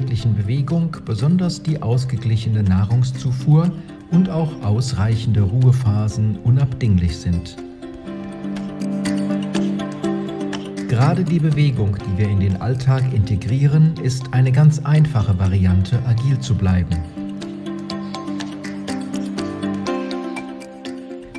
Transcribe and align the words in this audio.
täglichen 0.00 0.34
Bewegung 0.34 0.96
besonders 1.04 1.62
die 1.62 1.82
ausgeglichene 1.82 2.62
Nahrungszufuhr 2.62 3.70
und 4.10 4.30
auch 4.30 4.50
ausreichende 4.62 5.42
Ruhephasen 5.42 6.38
unabdinglich 6.38 7.18
sind. 7.18 7.58
Gerade 10.88 11.22
die 11.22 11.38
Bewegung, 11.38 11.98
die 11.98 12.18
wir 12.18 12.30
in 12.30 12.40
den 12.40 12.56
Alltag 12.62 13.12
integrieren, 13.12 13.92
ist 14.02 14.32
eine 14.32 14.50
ganz 14.50 14.78
einfache 14.78 15.38
Variante, 15.38 15.98
agil 16.06 16.38
zu 16.38 16.54
bleiben. 16.54 16.96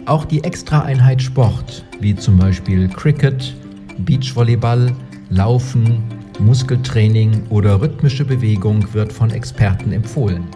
Auch 0.06 0.26
die 0.26 0.44
Extraeinheit 0.44 1.22
Sport, 1.22 1.84
wie 2.00 2.16
zum 2.16 2.38
Beispiel 2.38 2.88
Cricket, 2.90 3.56
Beachvolleyball, 3.98 4.94
Laufen, 5.30 6.21
Muskeltraining 6.46 7.44
oder 7.50 7.82
rhythmische 7.82 8.26
Bewegung 8.26 8.94
wird 8.94 9.14
von 9.14 9.30
Experten 9.30 9.92
empfohlen. 9.92 10.48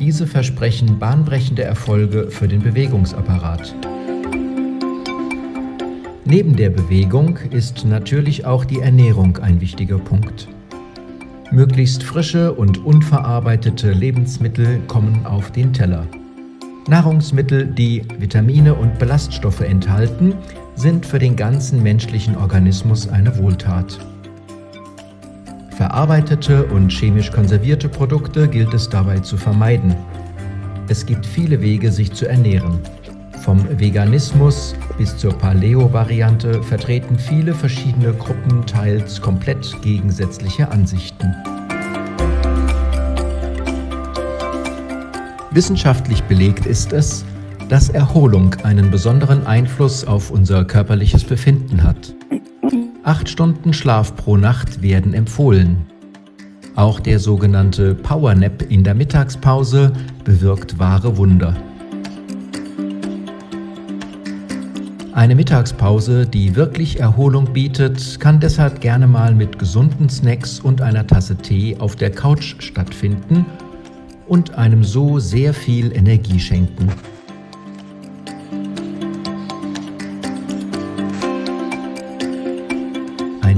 Diese 0.00 0.26
versprechen 0.26 0.98
bahnbrechende 0.98 1.62
Erfolge 1.62 2.30
für 2.30 2.48
den 2.48 2.62
Bewegungsapparat. 2.62 3.74
Neben 6.24 6.56
der 6.56 6.70
Bewegung 6.70 7.38
ist 7.50 7.84
natürlich 7.84 8.46
auch 8.46 8.64
die 8.64 8.80
Ernährung 8.80 9.36
ein 9.36 9.60
wichtiger 9.60 9.98
Punkt. 9.98 10.48
Möglichst 11.52 12.02
frische 12.02 12.52
und 12.52 12.84
unverarbeitete 12.84 13.92
Lebensmittel 13.92 14.80
kommen 14.88 15.26
auf 15.26 15.52
den 15.52 15.72
Teller. 15.72 16.06
Nahrungsmittel, 16.88 17.66
die 17.66 18.02
Vitamine 18.18 18.74
und 18.74 18.98
Ballaststoffe 18.98 19.60
enthalten, 19.60 20.34
sind 20.74 21.06
für 21.06 21.18
den 21.18 21.36
ganzen 21.36 21.82
menschlichen 21.82 22.36
Organismus 22.36 23.06
eine 23.06 23.38
Wohltat. 23.38 23.98
Verarbeitete 25.76 26.64
und 26.66 26.92
chemisch 26.92 27.32
konservierte 27.32 27.88
Produkte 27.88 28.46
gilt 28.46 28.72
es 28.74 28.88
dabei 28.88 29.18
zu 29.18 29.36
vermeiden. 29.36 29.96
Es 30.88 31.04
gibt 31.04 31.26
viele 31.26 31.60
Wege, 31.60 31.90
sich 31.90 32.12
zu 32.12 32.28
ernähren. 32.28 32.78
Vom 33.42 33.66
Veganismus 33.78 34.76
bis 34.98 35.16
zur 35.16 35.32
Paleo-Variante 35.36 36.62
vertreten 36.62 37.18
viele 37.18 37.54
verschiedene 37.54 38.12
Gruppen 38.12 38.64
teils 38.66 39.20
komplett 39.20 39.82
gegensätzliche 39.82 40.70
Ansichten. 40.70 41.34
Wissenschaftlich 45.50 46.22
belegt 46.24 46.66
ist 46.66 46.92
es, 46.92 47.24
dass 47.68 47.88
Erholung 47.88 48.54
einen 48.62 48.92
besonderen 48.92 49.44
Einfluss 49.46 50.04
auf 50.06 50.30
unser 50.30 50.64
körperliches 50.64 51.24
Befinden 51.24 51.82
hat. 51.82 52.14
Acht 53.04 53.28
Stunden 53.28 53.74
Schlaf 53.74 54.16
pro 54.16 54.38
Nacht 54.38 54.80
werden 54.80 55.12
empfohlen. 55.12 55.84
Auch 56.74 57.00
der 57.00 57.18
sogenannte 57.18 57.94
Power 57.94 58.34
Nap 58.34 58.62
in 58.70 58.82
der 58.82 58.94
Mittagspause 58.94 59.92
bewirkt 60.24 60.78
wahre 60.78 61.18
Wunder. 61.18 61.54
Eine 65.12 65.34
Mittagspause, 65.34 66.26
die 66.26 66.56
wirklich 66.56 66.98
Erholung 66.98 67.52
bietet, 67.52 68.18
kann 68.20 68.40
deshalb 68.40 68.80
gerne 68.80 69.06
mal 69.06 69.34
mit 69.34 69.58
gesunden 69.58 70.08
Snacks 70.08 70.58
und 70.58 70.80
einer 70.80 71.06
Tasse 71.06 71.36
Tee 71.36 71.76
auf 71.78 71.96
der 71.96 72.10
Couch 72.10 72.56
stattfinden 72.58 73.44
und 74.26 74.54
einem 74.54 74.82
so 74.82 75.18
sehr 75.18 75.52
viel 75.52 75.94
Energie 75.94 76.40
schenken. 76.40 76.88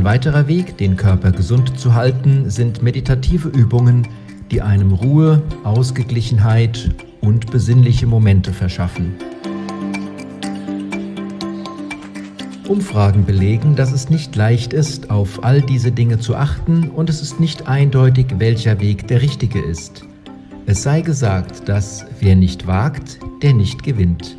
Weiterer 0.06 0.46
Weg, 0.46 0.78
den 0.78 0.96
Körper 0.96 1.32
gesund 1.32 1.80
zu 1.80 1.94
halten, 1.94 2.48
sind 2.48 2.80
meditative 2.80 3.48
Übungen, 3.48 4.06
die 4.52 4.62
einem 4.62 4.92
Ruhe, 4.92 5.42
Ausgeglichenheit 5.64 6.94
und 7.20 7.50
besinnliche 7.50 8.06
Momente 8.06 8.52
verschaffen. 8.52 9.16
Umfragen 12.68 13.24
belegen, 13.24 13.74
dass 13.74 13.90
es 13.90 14.08
nicht 14.08 14.36
leicht 14.36 14.72
ist, 14.72 15.10
auf 15.10 15.42
all 15.42 15.60
diese 15.60 15.90
Dinge 15.90 16.20
zu 16.20 16.36
achten 16.36 16.88
und 16.90 17.10
es 17.10 17.20
ist 17.20 17.40
nicht 17.40 17.66
eindeutig, 17.66 18.26
welcher 18.38 18.78
Weg 18.78 19.08
der 19.08 19.22
richtige 19.22 19.58
ist. 19.58 20.04
Es 20.66 20.84
sei 20.84 21.00
gesagt, 21.00 21.68
dass 21.68 22.06
wer 22.20 22.36
nicht 22.36 22.68
wagt, 22.68 23.18
der 23.42 23.54
nicht 23.54 23.82
gewinnt. 23.82 24.36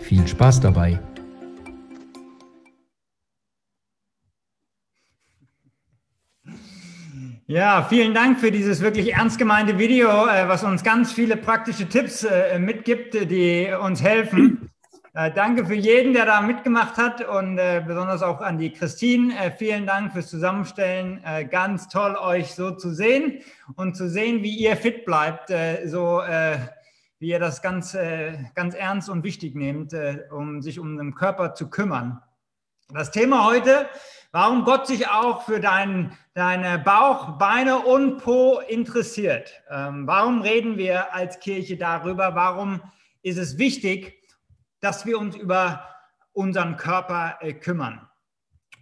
Viel 0.00 0.26
Spaß 0.26 0.58
dabei. 0.58 0.98
Ja, 7.48 7.86
vielen 7.88 8.12
Dank 8.12 8.40
für 8.40 8.50
dieses 8.50 8.80
wirklich 8.80 9.14
ernst 9.14 9.38
gemeinte 9.38 9.78
Video, 9.78 10.26
äh, 10.26 10.48
was 10.48 10.64
uns 10.64 10.82
ganz 10.82 11.12
viele 11.12 11.36
praktische 11.36 11.88
Tipps 11.88 12.24
äh, 12.24 12.58
mitgibt, 12.58 13.14
die 13.14 13.72
uns 13.80 14.02
helfen. 14.02 14.68
Äh, 15.14 15.30
danke 15.30 15.64
für 15.64 15.76
jeden, 15.76 16.12
der 16.12 16.26
da 16.26 16.40
mitgemacht 16.40 16.96
hat 16.96 17.24
und 17.24 17.60
besonders 17.86 18.22
auch 18.24 18.40
an 18.40 18.58
die 18.58 18.72
Christine. 18.72 19.32
vielen 19.56 19.86
Dank 19.86 20.12
fürs 20.12 20.28
Zusammenstellen. 20.28 21.22
ganz 21.50 21.88
toll, 21.88 22.16
euch 22.16 22.54
so 22.54 22.72
zu 22.72 22.92
sehen 22.92 23.40
und 23.76 23.96
zu 23.96 24.10
sehen, 24.10 24.42
wie 24.42 24.54
ihr 24.54 24.76
fit 24.76 25.06
bleibt, 25.06 25.50
so 25.86 26.20
wie 27.18 27.28
ihr 27.28 27.38
das 27.38 27.62
ganz, 27.62 27.96
ganz 28.54 28.74
ernst 28.74 29.08
und 29.08 29.24
wichtig 29.24 29.54
nehmt, 29.54 29.94
um 30.30 30.60
sich 30.60 30.78
um 30.78 30.98
den 30.98 31.14
Körper 31.14 31.54
zu 31.54 31.70
kümmern. 31.70 32.20
Das 32.92 33.10
Thema 33.10 33.46
heute 33.46 33.86
warum 34.36 34.64
Gott 34.64 34.86
sich 34.86 35.08
auch 35.08 35.46
für 35.46 35.60
dein, 35.60 36.12
deine 36.34 36.78
Bauch, 36.78 37.38
Beine 37.38 37.78
und 37.78 38.18
Po 38.18 38.60
interessiert. 38.68 39.62
Ähm, 39.70 40.06
warum 40.06 40.42
reden 40.42 40.76
wir 40.76 41.14
als 41.14 41.40
Kirche 41.40 41.78
darüber? 41.78 42.34
Warum 42.34 42.82
ist 43.22 43.38
es 43.38 43.56
wichtig, 43.56 44.22
dass 44.80 45.06
wir 45.06 45.18
uns 45.18 45.36
über 45.36 45.88
unseren 46.34 46.76
Körper 46.76 47.38
äh, 47.40 47.54
kümmern? 47.54 48.06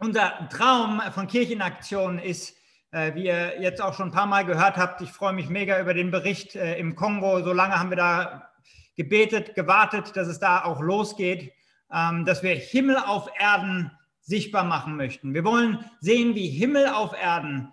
Unser 0.00 0.48
Traum 0.48 1.00
von 1.12 1.28
Kirchenaktion 1.28 2.18
ist, 2.18 2.56
äh, 2.90 3.14
wie 3.14 3.26
ihr 3.26 3.62
jetzt 3.62 3.80
auch 3.80 3.94
schon 3.94 4.08
ein 4.08 4.12
paar 4.12 4.26
Mal 4.26 4.44
gehört 4.44 4.76
habt, 4.76 5.02
ich 5.02 5.12
freue 5.12 5.34
mich 5.34 5.48
mega 5.48 5.78
über 5.78 5.94
den 5.94 6.10
Bericht 6.10 6.56
äh, 6.56 6.76
im 6.78 6.96
Kongo. 6.96 7.44
So 7.44 7.52
lange 7.52 7.78
haben 7.78 7.90
wir 7.90 7.96
da 7.96 8.50
gebetet, 8.96 9.54
gewartet, 9.54 10.16
dass 10.16 10.26
es 10.26 10.40
da 10.40 10.64
auch 10.64 10.80
losgeht, 10.80 11.52
ähm, 11.92 12.24
dass 12.24 12.42
wir 12.42 12.56
Himmel 12.56 12.96
auf 12.96 13.28
Erden 13.38 13.92
sichtbar 14.24 14.64
machen 14.64 14.96
möchten. 14.96 15.34
Wir 15.34 15.44
wollen 15.44 15.84
sehen, 16.00 16.34
wie 16.34 16.48
Himmel 16.48 16.88
auf 16.88 17.12
Erden 17.12 17.72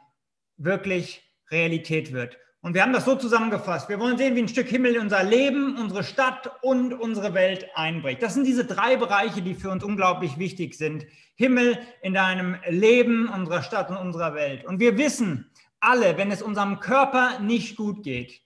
wirklich 0.58 1.24
Realität 1.50 2.14
wird. 2.14 2.38
Und 2.64 2.76
wir 2.76 2.84
haben 2.84 2.94
das 2.94 3.06
so 3.06 3.16
zusammengefasst. 3.16 3.90
Wir 3.90 4.00
wollen 4.00 4.20
sehen, 4.20 4.36
wie 4.36 4.44
ein 4.44 4.48
Stück 4.48 4.68
Himmel 4.68 4.96
in 4.96 5.02
unser 5.02 5.24
Leben, 5.24 5.78
unsere 5.78 6.04
Stadt 6.04 6.52
und 6.62 6.94
unsere 6.94 7.34
Welt 7.34 7.66
einbricht. 7.74 8.22
Das 8.22 8.36
sind 8.36 8.46
diese 8.46 8.66
drei 8.66 8.98
Bereiche, 8.98 9.42
die 9.42 9.56
für 9.56 9.72
uns 9.72 9.84
unglaublich 9.84 10.38
wichtig 10.38 10.76
sind. 10.76 11.08
Himmel 11.36 11.80
in 12.04 12.14
deinem 12.14 12.58
Leben, 12.70 13.28
unserer 13.30 13.64
Stadt 13.64 13.90
und 13.90 13.98
unserer 13.98 14.36
Welt. 14.36 14.64
Und 14.64 14.80
wir 14.80 15.00
wissen 15.00 15.50
alle, 15.80 16.18
wenn 16.18 16.30
es 16.30 16.44
unserem 16.44 16.80
Körper 16.80 17.40
nicht 17.40 17.78
gut 17.78 18.04
geht, 18.04 18.42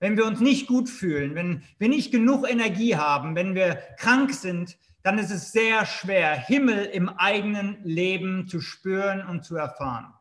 wenn 0.00 0.16
wir 0.16 0.26
uns 0.26 0.40
nicht 0.40 0.66
gut 0.66 0.88
fühlen, 0.88 1.36
wenn 1.36 1.62
wir 1.78 1.88
nicht 1.88 2.10
genug 2.10 2.50
Energie 2.50 2.96
haben, 2.96 3.36
wenn 3.36 3.54
wir 3.54 3.76
krank 3.98 4.34
sind, 4.34 4.78
dann 5.02 5.18
ist 5.18 5.30
es 5.30 5.52
sehr 5.52 5.86
schwer, 5.86 6.34
Himmel 6.34 6.84
im 6.84 7.08
eigenen 7.08 7.82
Leben 7.84 8.46
zu 8.48 8.60
spüren 8.60 9.26
und 9.26 9.44
zu 9.44 9.56
erfahren. 9.56 10.12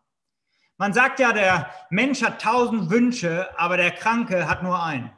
Man 0.77 0.93
sagt 0.93 1.19
ja, 1.19 1.33
der 1.33 1.69
Mensch 1.89 2.23
hat 2.23 2.41
tausend 2.41 2.89
Wünsche, 2.89 3.49
aber 3.59 3.75
der 3.75 3.91
Kranke 3.91 4.47
hat 4.47 4.63
nur 4.63 4.81
einen. 4.81 5.11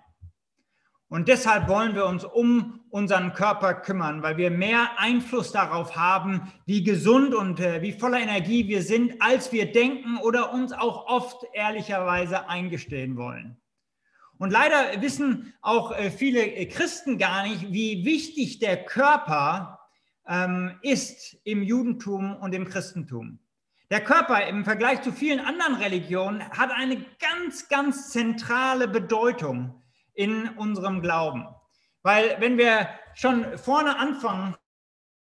Und 1.08 1.28
deshalb 1.28 1.68
wollen 1.68 1.94
wir 1.94 2.06
uns 2.06 2.24
um 2.24 2.80
unseren 2.90 3.34
Körper 3.34 3.74
kümmern, 3.74 4.24
weil 4.24 4.38
wir 4.38 4.50
mehr 4.50 4.92
Einfluss 4.98 5.52
darauf 5.52 5.96
haben, 5.96 6.52
wie 6.66 6.84
gesund 6.84 7.36
und 7.36 7.60
äh, 7.60 7.82
wie 7.82 7.92
voller 7.92 8.20
Energie 8.20 8.68
wir 8.68 8.82
sind, 8.82 9.22
als 9.22 9.52
wir 9.52 9.72
denken 9.72 10.18
oder 10.18 10.54
uns 10.54 10.74
auch 10.74 11.08
oft 11.08 11.46
ehrlicherweise 11.54 12.48
eingestehen 12.50 13.18
wollen. 13.18 13.58
Und 14.42 14.50
leider 14.50 15.00
wissen 15.04 15.54
auch 15.62 15.92
äh, 15.92 16.10
viele 16.10 16.44
äh, 16.44 16.66
Christen 16.66 17.20
gar 17.20 17.44
nicht, 17.44 17.72
wie 17.72 18.04
wichtig 18.06 18.58
der 18.58 18.86
Körper 18.86 19.80
ähm, 20.28 20.80
ist 20.82 21.38
im 21.44 21.62
Judentum 21.62 22.38
und 22.38 22.56
im 22.56 22.68
Christentum. 22.68 23.38
Der 23.92 24.04
Körper 24.04 24.48
im 24.48 24.66
Vergleich 24.66 25.04
zu 25.04 25.12
vielen 25.12 25.42
anderen 25.42 25.76
Religionen 25.76 26.42
hat 26.50 26.72
eine 26.72 27.06
ganz, 27.20 27.70
ganz 27.70 28.10
zentrale 28.10 28.88
Bedeutung 28.88 29.80
in 30.16 30.50
unserem 30.58 31.04
Glauben. 31.04 31.46
Weil 32.02 32.38
wenn 32.40 32.58
wir 32.58 32.90
schon 33.14 33.60
vorne 33.60 33.96
anfangen, 34.00 34.56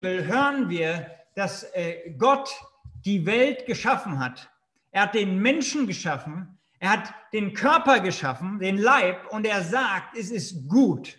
hören 0.00 0.70
wir, 0.70 1.10
dass 1.34 1.64
äh, 1.74 2.14
Gott 2.16 2.48
die 3.04 3.26
Welt 3.26 3.66
geschaffen 3.66 4.18
hat. 4.18 4.50
Er 4.90 5.02
hat 5.02 5.14
den 5.14 5.36
Menschen 5.36 5.86
geschaffen 5.86 6.58
er 6.82 6.90
hat 6.90 7.14
den 7.32 7.54
Körper 7.54 8.00
geschaffen, 8.00 8.58
den 8.58 8.76
Leib, 8.76 9.30
und 9.30 9.46
er 9.46 9.62
sagt, 9.62 10.18
es 10.18 10.32
ist 10.32 10.68
gut. 10.68 11.16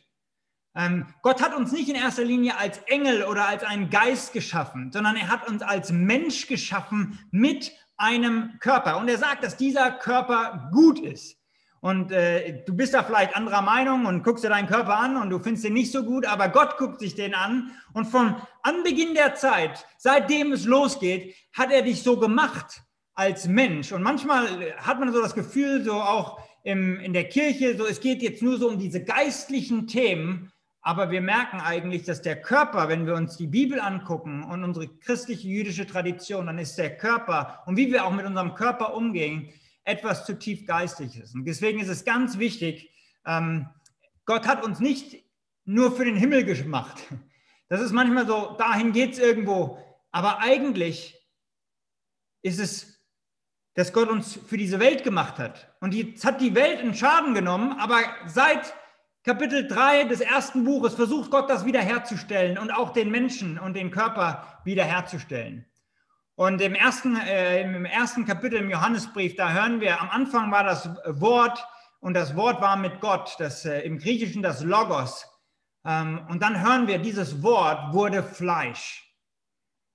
Ähm, 0.76 1.06
Gott 1.22 1.42
hat 1.42 1.56
uns 1.56 1.72
nicht 1.72 1.88
in 1.88 1.96
erster 1.96 2.26
Linie 2.26 2.58
als 2.58 2.80
Engel 2.80 3.24
oder 3.24 3.48
als 3.48 3.64
einen 3.64 3.90
Geist 3.90 4.34
geschaffen, 4.34 4.92
sondern 4.92 5.16
er 5.16 5.30
hat 5.30 5.48
uns 5.48 5.62
als 5.62 5.90
Mensch 5.90 6.48
geschaffen 6.48 7.18
mit 7.32 7.72
einem 7.96 8.60
Körper. 8.60 8.98
Und 8.98 9.08
er 9.08 9.18
sagt, 9.18 9.46
dass 9.46 9.56
dieser 9.56 9.90
Körper 9.92 10.70
gut 10.74 11.00
ist. 11.00 11.38
Und 11.80 12.12
äh, 12.12 12.66
du 12.66 12.76
bist 12.76 12.94
da 12.94 13.02
vielleicht 13.02 13.34
anderer 13.34 13.62
Meinung 13.62 14.06
und 14.06 14.22
guckst 14.22 14.44
dir 14.44 14.50
deinen 14.50 14.68
Körper 14.68 14.98
an 14.98 15.16
und 15.16 15.30
du 15.30 15.40
findest 15.40 15.66
ihn 15.66 15.74
nicht 15.74 15.94
so 15.94 16.04
gut, 16.04 16.26
aber 16.26 16.50
Gott 16.50 16.76
guckt 16.76 17.00
sich 17.00 17.16
den 17.16 17.34
an. 17.34 17.72
Und 17.94 18.04
von 18.04 18.36
Anbeginn 18.64 19.14
der 19.14 19.36
Zeit, 19.36 19.86
seitdem 19.98 20.52
es 20.52 20.66
losgeht, 20.66 21.38
hat 21.54 21.72
er 21.72 21.84
dich 21.84 22.04
so 22.04 22.20
gemacht 22.20 22.84
als 23.16 23.48
Mensch. 23.48 23.92
Und 23.92 24.04
manchmal 24.04 24.74
hat 24.78 25.00
man 25.00 25.12
so 25.14 25.22
das 25.22 25.36
Gefühl, 25.36 25.84
so 25.84 25.94
auch 25.94 26.40
im, 26.64 27.00
in 27.00 27.14
der 27.14 27.30
Kirche, 27.30 27.78
so 27.78 27.86
es 27.86 28.00
geht 28.00 28.22
jetzt 28.22 28.42
nur 28.42 28.58
so 28.58 28.70
um 28.70 28.80
diese 28.80 29.04
geistlichen 29.04 29.88
Themen. 29.88 30.52
Aber 30.82 31.12
wir 31.12 31.22
merken 31.22 31.62
eigentlich, 31.62 32.04
dass 32.04 32.22
der 32.22 32.42
Körper, 32.42 32.90
wenn 32.90 33.06
wir 33.06 33.16
uns 33.16 33.38
die 33.38 33.48
Bibel 33.48 33.80
angucken 33.80 34.44
und 34.44 34.64
unsere 34.64 34.88
christliche 34.88 35.48
jüdische 35.48 35.88
Tradition, 35.88 36.48
dann 36.48 36.60
ist 36.60 36.78
der 36.78 36.98
Körper 36.98 37.64
und 37.66 37.78
wie 37.78 37.92
wir 37.92 38.06
auch 38.06 38.12
mit 38.12 38.26
unserem 38.26 38.54
Körper 38.54 38.94
umgehen, 38.94 39.50
etwas 39.86 40.26
zutiefst 40.26 40.68
Geistliches. 40.68 41.34
Und 41.36 41.46
deswegen 41.46 41.80
ist 41.80 41.90
es 41.90 42.04
ganz 42.04 42.38
wichtig, 42.38 42.90
ähm, 43.26 43.68
Gott 44.26 44.48
hat 44.48 44.64
uns 44.64 44.80
nicht 44.80 45.24
nur 45.66 45.96
für 45.96 46.06
den 46.06 46.16
Himmel 46.16 46.44
gemacht. 46.44 47.04
Das 47.70 47.82
ist 47.82 47.92
manchmal 47.92 48.28
so, 48.28 48.56
dahin 48.58 48.92
geht 48.92 49.14
es 49.14 49.20
irgendwo. 49.20 49.80
Aber 50.12 50.40
eigentlich 50.40 51.20
ist 52.44 52.60
es, 52.60 52.93
dass 53.76 53.94
Gott 53.94 54.10
uns 54.10 54.40
für 54.48 54.58
diese 54.58 54.80
Welt 54.80 55.04
gemacht 55.04 55.40
hat. 55.40 55.74
Und 55.80 55.94
jetzt 55.94 56.26
hat 56.26 56.42
die 56.42 56.56
Welt 56.56 56.80
einen 56.80 56.94
Schaden 56.94 57.34
genommen, 57.34 57.80
aber 57.80 57.98
seit 58.28 58.74
Kapitel 59.24 59.68
3 59.68 60.04
des 60.06 60.22
ersten 60.22 60.64
Buches 60.66 60.96
versucht 60.96 61.32
Gott 61.32 61.50
das 61.50 61.66
wiederherzustellen 61.66 62.58
und 62.58 62.72
auch 62.72 62.92
den 62.92 63.10
Menschen 63.10 63.58
und 63.58 63.76
den 63.76 63.90
Körper 63.90 64.62
wiederherzustellen. 64.64 65.66
Und 66.36 66.62
im 66.62 66.76
ersten, 66.76 67.16
äh, 67.16 67.62
im 67.62 67.86
ersten 67.86 68.26
Kapitel 68.26 68.58
im 68.58 68.70
Johannesbrief, 68.70 69.36
da 69.36 69.52
hören 69.52 69.82
wir, 69.82 70.02
am 70.02 70.10
Anfang 70.10 70.52
war 70.52 70.64
das 70.64 70.90
Wort 71.06 71.66
und 72.00 72.16
das 72.16 72.36
Wort 72.36 72.60
war 72.60 72.76
mit 72.76 73.00
Gott, 73.00 73.36
das, 73.38 73.66
äh, 73.66 73.82
im 73.82 73.98
Griechischen 73.98 74.42
das 74.42 74.64
Logos. 74.64 75.26
Ähm, 75.86 76.26
und 76.30 76.42
dann 76.42 76.62
hören 76.62 76.88
wir, 76.88 76.98
dieses 76.98 77.44
Wort 77.44 77.94
wurde 77.94 78.24
Fleisch 78.24 79.13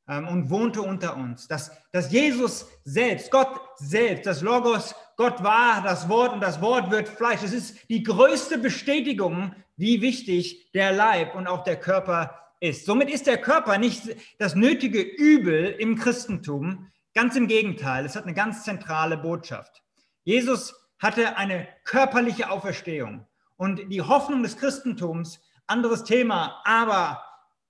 und 0.08 0.48
wohnte 0.48 0.80
unter 0.80 1.16
uns. 1.16 1.48
Dass, 1.48 1.70
dass 1.92 2.10
Jesus 2.10 2.66
selbst, 2.84 3.30
Gott 3.30 3.60
selbst, 3.76 4.26
das 4.26 4.40
Logos, 4.40 4.94
Gott 5.16 5.42
war 5.42 5.82
das 5.82 6.08
Wort 6.08 6.32
und 6.32 6.40
das 6.40 6.60
Wort 6.60 6.90
wird 6.90 7.08
Fleisch. 7.08 7.42
Es 7.42 7.52
ist 7.52 7.88
die 7.90 8.02
größte 8.02 8.58
Bestätigung, 8.58 9.54
wie 9.76 10.00
wichtig 10.00 10.72
der 10.72 10.92
Leib 10.92 11.34
und 11.34 11.46
auch 11.46 11.62
der 11.62 11.78
Körper 11.78 12.52
ist. 12.60 12.86
Somit 12.86 13.10
ist 13.10 13.26
der 13.26 13.38
Körper 13.38 13.78
nicht 13.78 14.16
das 14.38 14.54
nötige 14.54 15.00
Übel 15.00 15.76
im 15.78 15.96
Christentum. 15.96 16.90
Ganz 17.14 17.36
im 17.36 17.46
Gegenteil, 17.46 18.04
es 18.06 18.16
hat 18.16 18.24
eine 18.24 18.34
ganz 18.34 18.64
zentrale 18.64 19.16
Botschaft. 19.16 19.82
Jesus 20.24 20.74
hatte 20.98 21.36
eine 21.36 21.68
körperliche 21.84 22.50
Auferstehung. 22.50 23.26
Und 23.56 23.90
die 23.90 24.02
Hoffnung 24.02 24.42
des 24.42 24.56
Christentums, 24.56 25.40
anderes 25.66 26.04
Thema, 26.04 26.60
aber 26.64 27.22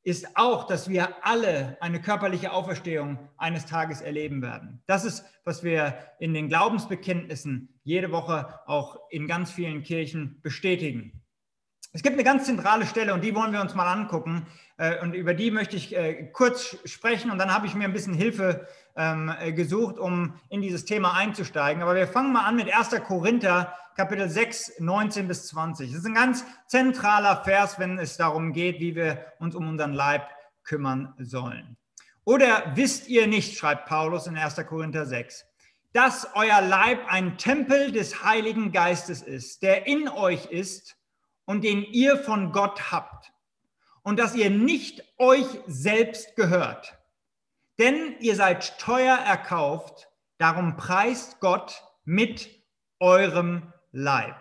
ist 0.04 0.36
auch, 0.36 0.66
dass 0.66 0.88
wir 0.88 1.24
alle 1.26 1.76
eine 1.80 2.00
körperliche 2.00 2.52
Auferstehung 2.52 3.18
eines 3.36 3.66
Tages 3.66 4.00
erleben 4.00 4.42
werden. 4.42 4.82
Das 4.86 5.04
ist, 5.04 5.24
was 5.44 5.62
wir 5.62 5.94
in 6.18 6.34
den 6.34 6.48
Glaubensbekenntnissen 6.48 7.68
jede 7.82 8.12
Woche 8.12 8.60
auch 8.66 8.98
in 9.10 9.26
ganz 9.26 9.50
vielen 9.50 9.82
Kirchen 9.82 10.40
bestätigen. 10.42 11.17
Es 11.92 12.02
gibt 12.02 12.14
eine 12.14 12.24
ganz 12.24 12.44
zentrale 12.44 12.84
Stelle 12.84 13.14
und 13.14 13.24
die 13.24 13.34
wollen 13.34 13.52
wir 13.52 13.62
uns 13.62 13.74
mal 13.74 13.90
angucken. 13.90 14.46
Äh, 14.76 15.00
und 15.00 15.14
über 15.14 15.32
die 15.32 15.50
möchte 15.50 15.76
ich 15.76 15.96
äh, 15.96 16.30
kurz 16.32 16.76
sprechen 16.84 17.30
und 17.30 17.38
dann 17.38 17.52
habe 17.52 17.66
ich 17.66 17.74
mir 17.74 17.84
ein 17.84 17.92
bisschen 17.92 18.14
Hilfe 18.14 18.68
ähm, 18.94 19.32
äh, 19.40 19.52
gesucht, 19.52 19.98
um 19.98 20.34
in 20.50 20.60
dieses 20.60 20.84
Thema 20.84 21.14
einzusteigen. 21.14 21.82
Aber 21.82 21.94
wir 21.94 22.06
fangen 22.06 22.32
mal 22.32 22.44
an 22.44 22.56
mit 22.56 22.72
1. 22.72 22.90
Korinther, 23.06 23.74
Kapitel 23.96 24.28
6, 24.28 24.80
19 24.80 25.28
bis 25.28 25.46
20. 25.48 25.90
Das 25.90 26.00
ist 26.00 26.06
ein 26.06 26.14
ganz 26.14 26.44
zentraler 26.66 27.42
Vers, 27.42 27.78
wenn 27.78 27.98
es 27.98 28.18
darum 28.18 28.52
geht, 28.52 28.80
wie 28.80 28.94
wir 28.94 29.24
uns 29.38 29.54
um 29.54 29.66
unseren 29.66 29.94
Leib 29.94 30.28
kümmern 30.64 31.14
sollen. 31.18 31.78
Oder 32.24 32.72
wisst 32.74 33.08
ihr 33.08 33.26
nicht, 33.26 33.56
schreibt 33.56 33.86
Paulus 33.86 34.26
in 34.26 34.36
1. 34.36 34.56
Korinther 34.66 35.06
6, 35.06 35.46
dass 35.94 36.28
euer 36.34 36.60
Leib 36.60 37.00
ein 37.08 37.38
Tempel 37.38 37.90
des 37.90 38.22
Heiligen 38.22 38.72
Geistes 38.72 39.22
ist, 39.22 39.62
der 39.62 39.86
in 39.86 40.08
euch 40.08 40.44
ist 40.46 40.97
und 41.48 41.64
den 41.64 41.82
ihr 41.82 42.18
von 42.18 42.52
Gott 42.52 42.92
habt 42.92 43.32
und 44.02 44.18
dass 44.18 44.34
ihr 44.34 44.50
nicht 44.50 45.02
euch 45.16 45.46
selbst 45.66 46.36
gehört. 46.36 46.98
Denn 47.78 48.16
ihr 48.20 48.36
seid 48.36 48.78
teuer 48.78 49.16
erkauft, 49.16 50.10
darum 50.36 50.76
preist 50.76 51.40
Gott 51.40 51.82
mit 52.04 52.50
eurem 53.00 53.72
Leib. 53.92 54.36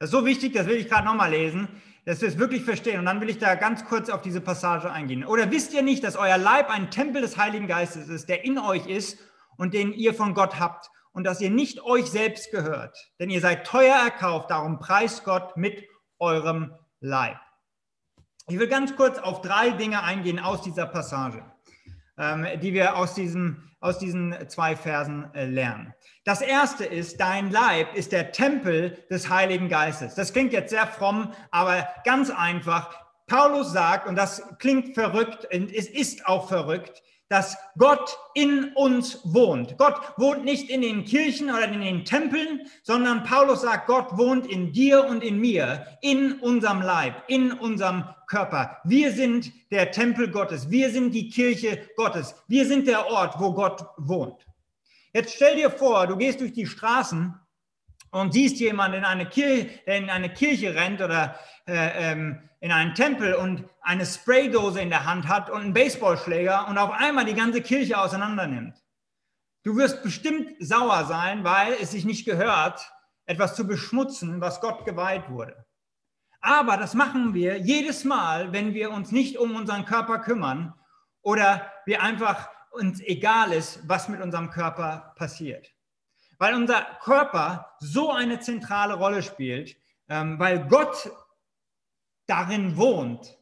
Das 0.00 0.08
ist 0.08 0.12
so 0.18 0.26
wichtig, 0.26 0.54
das 0.54 0.66
will 0.66 0.76
ich 0.76 0.88
gerade 0.88 1.06
nochmal 1.06 1.30
lesen, 1.30 1.68
dass 2.04 2.20
wir 2.20 2.26
es 2.28 2.38
wirklich 2.38 2.64
verstehen. 2.64 2.98
Und 2.98 3.06
dann 3.06 3.20
will 3.20 3.30
ich 3.30 3.38
da 3.38 3.54
ganz 3.54 3.84
kurz 3.84 4.10
auf 4.10 4.22
diese 4.22 4.40
Passage 4.40 4.90
eingehen. 4.90 5.24
Oder 5.24 5.52
wisst 5.52 5.72
ihr 5.72 5.82
nicht, 5.82 6.02
dass 6.02 6.16
euer 6.16 6.36
Leib 6.36 6.68
ein 6.68 6.90
Tempel 6.90 7.22
des 7.22 7.36
Heiligen 7.36 7.68
Geistes 7.68 8.08
ist, 8.08 8.28
der 8.28 8.44
in 8.44 8.58
euch 8.58 8.88
ist 8.88 9.20
und 9.56 9.72
den 9.72 9.92
ihr 9.92 10.14
von 10.14 10.34
Gott 10.34 10.58
habt 10.58 10.90
und 11.12 11.22
dass 11.22 11.40
ihr 11.40 11.50
nicht 11.50 11.80
euch 11.80 12.06
selbst 12.06 12.50
gehört? 12.50 13.12
Denn 13.20 13.30
ihr 13.30 13.40
seid 13.40 13.64
teuer 13.68 13.94
erkauft, 13.94 14.50
darum 14.50 14.80
preist 14.80 15.22
Gott 15.22 15.56
mit 15.56 15.91
eurem 16.22 16.72
Leib. 17.00 17.36
Ich 18.48 18.58
will 18.58 18.68
ganz 18.68 18.96
kurz 18.96 19.18
auf 19.18 19.40
drei 19.40 19.70
Dinge 19.70 20.02
eingehen 20.02 20.38
aus 20.38 20.62
dieser 20.62 20.86
Passage, 20.86 21.44
ähm, 22.16 22.46
die 22.60 22.72
wir 22.72 22.96
aus, 22.96 23.14
diesem, 23.14 23.70
aus 23.80 23.98
diesen 23.98 24.34
zwei 24.48 24.76
Versen 24.76 25.32
äh, 25.34 25.46
lernen. 25.46 25.92
Das 26.24 26.40
erste 26.40 26.84
ist, 26.84 27.20
dein 27.20 27.50
Leib 27.50 27.94
ist 27.94 28.12
der 28.12 28.32
Tempel 28.32 29.04
des 29.10 29.28
Heiligen 29.28 29.68
Geistes. 29.68 30.14
Das 30.14 30.32
klingt 30.32 30.52
jetzt 30.52 30.70
sehr 30.70 30.86
fromm, 30.86 31.32
aber 31.50 31.88
ganz 32.04 32.30
einfach. 32.30 32.96
Paulus 33.26 33.72
sagt, 33.72 34.06
und 34.06 34.16
das 34.16 34.42
klingt 34.58 34.94
verrückt, 34.94 35.46
und 35.52 35.72
es 35.72 35.88
ist 35.88 36.26
auch 36.26 36.48
verrückt, 36.48 37.02
dass 37.32 37.56
Gott 37.78 38.18
in 38.34 38.74
uns 38.74 39.20
wohnt. 39.24 39.78
Gott 39.78 39.98
wohnt 40.18 40.44
nicht 40.44 40.68
in 40.68 40.82
den 40.82 41.06
Kirchen 41.06 41.48
oder 41.48 41.64
in 41.66 41.80
den 41.80 42.04
Tempeln, 42.04 42.68
sondern 42.82 43.24
Paulus 43.24 43.62
sagt, 43.62 43.86
Gott 43.86 44.18
wohnt 44.18 44.46
in 44.46 44.74
dir 44.74 45.06
und 45.06 45.24
in 45.24 45.38
mir, 45.38 45.86
in 46.02 46.34
unserem 46.40 46.82
Leib, 46.82 47.24
in 47.28 47.50
unserem 47.52 48.04
Körper. 48.26 48.76
Wir 48.84 49.12
sind 49.12 49.50
der 49.70 49.92
Tempel 49.92 50.30
Gottes, 50.30 50.68
wir 50.68 50.90
sind 50.90 51.12
die 51.12 51.30
Kirche 51.30 51.88
Gottes, 51.96 52.34
wir 52.48 52.66
sind 52.66 52.86
der 52.86 53.06
Ort, 53.06 53.40
wo 53.40 53.54
Gott 53.54 53.82
wohnt. 53.96 54.46
Jetzt 55.14 55.34
stell 55.34 55.56
dir 55.56 55.70
vor, 55.70 56.06
du 56.06 56.18
gehst 56.18 56.38
durch 56.42 56.52
die 56.52 56.66
Straßen 56.66 57.34
und 58.10 58.34
siehst 58.34 58.60
jemanden 58.60 58.98
in 58.98 59.04
eine 59.06 59.24
Kirche, 59.24 59.70
der 59.86 59.96
in 59.96 60.10
eine 60.10 60.34
Kirche 60.34 60.74
rennt 60.74 61.00
oder 61.00 61.38
äh, 61.66 62.12
ähm, 62.12 62.46
in 62.62 62.72
einen 62.72 62.94
Tempel 62.94 63.34
und 63.34 63.64
eine 63.82 64.06
Spraydose 64.06 64.80
in 64.80 64.88
der 64.88 65.04
Hand 65.04 65.28
hat 65.28 65.50
und 65.50 65.60
einen 65.60 65.72
Baseballschläger 65.74 66.68
und 66.68 66.78
auf 66.78 66.92
einmal 66.92 67.24
die 67.24 67.34
ganze 67.34 67.60
Kirche 67.60 67.98
auseinander 67.98 68.46
nimmt. 68.46 68.82
Du 69.64 69.76
wirst 69.76 70.02
bestimmt 70.02 70.54
sauer 70.58 71.04
sein, 71.04 71.44
weil 71.44 71.74
es 71.74 71.90
sich 71.90 72.04
nicht 72.04 72.24
gehört, 72.24 72.90
etwas 73.26 73.54
zu 73.54 73.66
beschmutzen, 73.66 74.40
was 74.40 74.60
Gott 74.60 74.84
geweiht 74.86 75.28
wurde. 75.28 75.66
Aber 76.40 76.76
das 76.76 76.94
machen 76.94 77.34
wir 77.34 77.58
jedes 77.58 78.04
Mal, 78.04 78.52
wenn 78.52 78.72
wir 78.72 78.90
uns 78.90 79.12
nicht 79.12 79.36
um 79.38 79.54
unseren 79.54 79.84
Körper 79.84 80.20
kümmern 80.20 80.72
oder 81.20 81.70
wir 81.84 82.02
einfach 82.02 82.48
uns 82.70 83.00
egal 83.00 83.52
ist, 83.52 83.86
was 83.86 84.08
mit 84.08 84.20
unserem 84.20 84.50
Körper 84.50 85.12
passiert 85.16 85.72
weil 86.42 86.54
unser 86.54 86.82
Körper 87.00 87.76
so 87.78 88.10
eine 88.10 88.40
zentrale 88.40 88.94
Rolle 88.94 89.22
spielt, 89.22 89.76
ähm, 90.08 90.40
weil 90.40 90.66
Gott 90.66 91.08
darin 92.32 92.78
wohnt, 92.78 93.36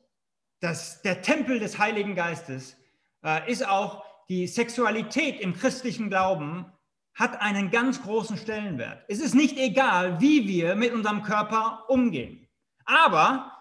dass 0.59 1.01
der 1.03 1.23
Tempel 1.23 1.61
des 1.61 1.79
Heiligen 1.79 2.17
Geistes 2.17 2.77
äh, 3.25 3.49
ist 3.49 3.67
auch 3.67 4.03
die 4.29 4.49
Sexualität 4.49 5.41
im 5.41 5.55
christlichen 5.55 6.11
Glauben 6.11 6.67
hat 7.15 7.41
einen 7.41 7.71
ganz 7.71 8.03
großen 8.03 8.37
Stellenwert. 8.37 9.05
Es 9.07 9.21
ist 9.21 9.37
nicht 9.37 9.57
egal, 9.59 10.21
wie 10.21 10.49
wir 10.49 10.75
mit 10.75 10.93
unserem 10.93 11.23
Körper 11.23 11.85
umgehen. 11.87 12.49
Aber 12.85 13.53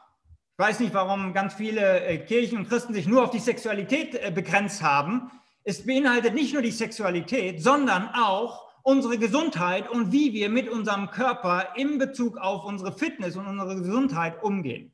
ich 0.54 0.66
weiß 0.66 0.80
nicht, 0.80 0.96
warum 0.96 1.32
ganz 1.32 1.54
viele 1.54 2.02
äh, 2.02 2.18
Kirchen 2.18 2.58
und 2.58 2.68
Christen 2.68 2.96
sich 2.96 3.06
nur 3.06 3.24
auf 3.24 3.30
die 3.30 3.40
Sexualität 3.40 4.16
äh, 4.16 4.32
begrenzt 4.32 4.82
haben. 4.82 5.30
Es 5.64 5.86
beinhaltet 5.86 6.34
nicht 6.34 6.54
nur 6.54 6.64
die 6.64 6.72
Sexualität, 6.72 7.62
sondern 7.62 8.10
auch 8.16 8.68
unsere 8.82 9.20
Gesundheit 9.20 9.88
und 9.90 10.12
wie 10.12 10.34
wir 10.34 10.50
mit 10.50 10.70
unserem 10.70 11.12
Körper 11.12 11.76
in 11.76 12.00
Bezug 12.00 12.38
auf 12.38 12.66
unsere 12.66 12.98
Fitness 12.98 13.36
und 13.36 13.46
unsere 13.46 13.76
Gesundheit 13.76 14.42
umgehen. 14.42 14.92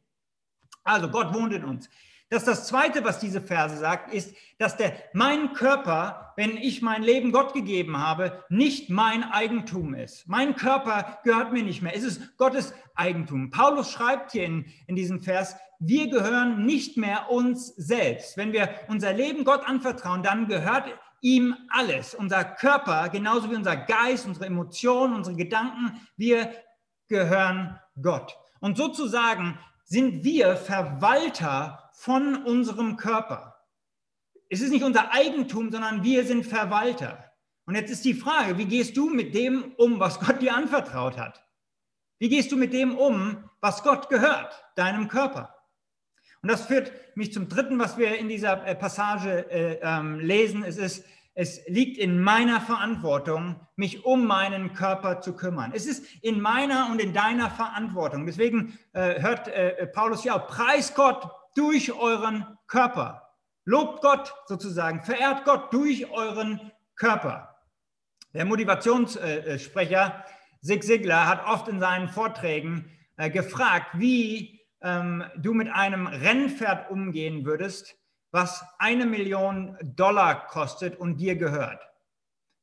Also 0.86 1.10
Gott 1.10 1.34
wohnt 1.34 1.52
in 1.52 1.66
uns. 1.66 1.90
Das 2.30 2.44
das 2.44 2.68
Zweite, 2.68 3.04
was 3.04 3.20
diese 3.20 3.40
Verse 3.40 3.78
sagt, 3.78 4.12
ist, 4.12 4.36
dass 4.58 4.78
der, 4.78 4.94
mein 5.14 5.54
Körper, 5.54 6.34
wenn 6.38 6.58
ich 6.58 6.82
mein 6.82 7.04
Leben 7.04 7.32
Gott 7.32 7.54
gegeben 7.54 8.00
habe, 8.00 8.44
nicht 8.50 8.90
mein 8.90 9.24
Eigentum 9.24 9.94
ist. 9.94 10.28
Mein 10.28 10.56
Körper 10.56 11.20
gehört 11.24 11.54
mir 11.54 11.64
nicht 11.64 11.84
mehr. 11.84 11.96
Es 11.96 12.04
ist 12.04 12.36
Gottes 12.38 12.74
Eigentum. 12.96 13.52
Paulus 13.52 13.92
schreibt 13.92 14.32
hier 14.32 14.46
in, 14.46 14.66
in 14.88 14.96
diesem 14.96 15.22
Vers, 15.22 15.56
wir 15.80 16.10
gehören 16.10 16.66
nicht 16.66 16.98
mehr 16.98 17.30
uns 17.30 17.68
selbst. 17.76 18.38
Wenn 18.38 18.54
wir 18.54 18.70
unser 18.88 19.14
Leben 19.14 19.44
Gott 19.44 19.68
anvertrauen, 19.68 20.24
dann 20.24 20.48
gehört 20.48 20.86
ihm 21.22 21.56
alles. 21.70 22.16
Unser 22.16 22.44
Körper, 22.44 23.10
genauso 23.10 23.52
wie 23.52 23.56
unser 23.56 23.76
Geist, 23.76 24.26
unsere 24.26 24.48
Emotionen, 24.48 25.14
unsere 25.14 25.36
Gedanken, 25.36 26.02
wir 26.18 26.52
gehören 27.08 27.80
Gott. 28.02 28.36
Und 28.62 28.78
sozusagen 28.78 29.60
sind 29.86 30.24
wir 30.24 30.58
Verwalter 30.58 31.92
von 31.94 32.44
unserem 32.44 32.98
Körper. 32.98 33.56
Es 34.50 34.62
ist 34.62 34.72
nicht 34.72 34.84
unser 34.84 35.14
Eigentum, 35.14 35.72
sondern 35.72 36.04
wir 36.04 36.26
sind 36.26 36.46
Verwalter. 36.46 37.32
Und 37.66 37.76
jetzt 37.76 37.92
ist 37.92 38.06
die 38.06 38.14
Frage, 38.14 38.58
wie 38.58 38.66
gehst 38.66 38.98
du 38.98 39.10
mit 39.10 39.34
dem 39.34 39.74
um, 39.78 40.00
was 40.00 40.20
Gott 40.20 40.42
dir 40.42 40.56
anvertraut 40.56 41.18
hat? 41.18 41.44
Wie 42.20 42.30
gehst 42.30 42.52
du 42.52 42.58
mit 42.58 42.74
dem 42.74 42.98
um, 42.98 43.50
was 43.62 43.84
Gott 43.84 44.10
gehört, 44.10 44.64
deinem 44.76 45.08
Körper? 45.08 45.56
Und 46.42 46.52
das 46.52 46.66
führt 46.66 46.92
mich 47.16 47.34
zum 47.34 47.50
dritten, 47.50 47.80
was 47.80 47.98
wir 47.98 48.18
in 48.18 48.30
dieser 48.30 48.66
äh, 48.66 48.76
Passage 48.76 49.50
äh, 49.50 49.80
ähm, 49.82 50.20
lesen. 50.20 50.64
Es 50.64 50.78
ist, 50.78 51.04
es 51.38 51.62
liegt 51.68 51.98
in 51.98 52.22
meiner 52.22 52.62
Verantwortung, 52.62 53.60
mich 53.76 54.06
um 54.06 54.26
meinen 54.26 54.74
Körper 54.74 55.20
zu 55.20 55.36
kümmern. 55.36 55.74
Es 55.76 55.86
ist 55.86 56.06
in 56.24 56.40
meiner 56.40 56.90
und 56.90 57.02
in 57.02 57.14
deiner 57.14 57.50
Verantwortung. 57.50 58.26
Deswegen 58.26 58.80
äh, 58.94 59.22
hört 59.22 59.50
äh, 59.50 59.86
Paulus 59.88 60.24
ja 60.24 60.38
auch, 60.38 60.48
preis 60.48 60.96
Gott 60.96 61.30
durch 61.54 61.92
euren 61.92 62.46
Körper. 62.68 63.34
Lobt 63.66 64.02
Gott 64.02 64.34
sozusagen, 64.48 65.02
verehrt 65.02 65.44
Gott 65.44 65.74
durch 65.74 66.10
euren 66.10 66.72
Körper. 66.96 67.58
Der 68.34 68.46
Motivationssprecher 68.46 70.24
Sig 70.62 70.84
Sigler 70.84 71.28
hat 71.28 71.46
oft 71.46 71.68
in 71.68 71.82
seinen 71.82 72.08
Vorträgen 72.08 72.90
äh, 73.18 73.30
gefragt, 73.30 73.88
wie 73.96 74.62
ähm, 74.82 75.24
du 75.38 75.54
mit 75.54 75.68
einem 75.68 76.08
Rennpferd 76.08 76.90
umgehen 76.90 77.46
würdest, 77.46 77.98
was 78.36 78.66
eine 78.80 79.06
Million 79.06 79.78
Dollar 79.82 80.48
kostet 80.48 81.00
und 81.00 81.18
dir 81.18 81.38
gehört. 81.38 81.82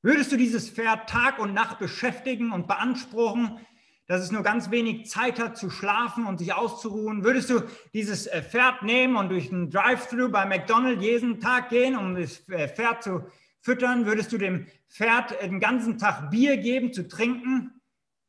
Würdest 0.02 0.30
du 0.30 0.36
dieses 0.36 0.68
Pferd 0.68 1.08
Tag 1.08 1.38
und 1.38 1.54
Nacht 1.54 1.78
beschäftigen 1.78 2.52
und 2.52 2.68
beanspruchen, 2.68 3.58
dass 4.06 4.20
es 4.20 4.30
nur 4.30 4.42
ganz 4.42 4.70
wenig 4.70 5.08
Zeit 5.08 5.40
hat 5.40 5.56
zu 5.56 5.70
schlafen 5.70 6.26
und 6.26 6.36
sich 6.36 6.52
auszuruhen? 6.52 7.24
Würdest 7.24 7.48
du 7.48 7.62
dieses 7.94 8.26
äh, 8.26 8.42
Pferd 8.42 8.82
nehmen 8.82 9.16
und 9.16 9.30
durch 9.30 9.50
einen 9.50 9.70
Drive-Thru 9.70 10.28
bei 10.28 10.44
McDonald's 10.44 11.02
jeden 11.02 11.40
Tag 11.40 11.70
gehen, 11.70 11.96
um 11.96 12.16
das 12.16 12.46
äh, 12.50 12.68
Pferd 12.68 13.02
zu 13.02 13.24
füttern? 13.62 14.04
Würdest 14.04 14.30
du 14.30 14.36
dem 14.36 14.66
Pferd 14.90 15.40
den 15.40 15.58
ganzen 15.58 15.96
Tag 15.96 16.30
Bier 16.30 16.58
geben, 16.58 16.92
zu 16.92 17.08
trinken? 17.08 17.80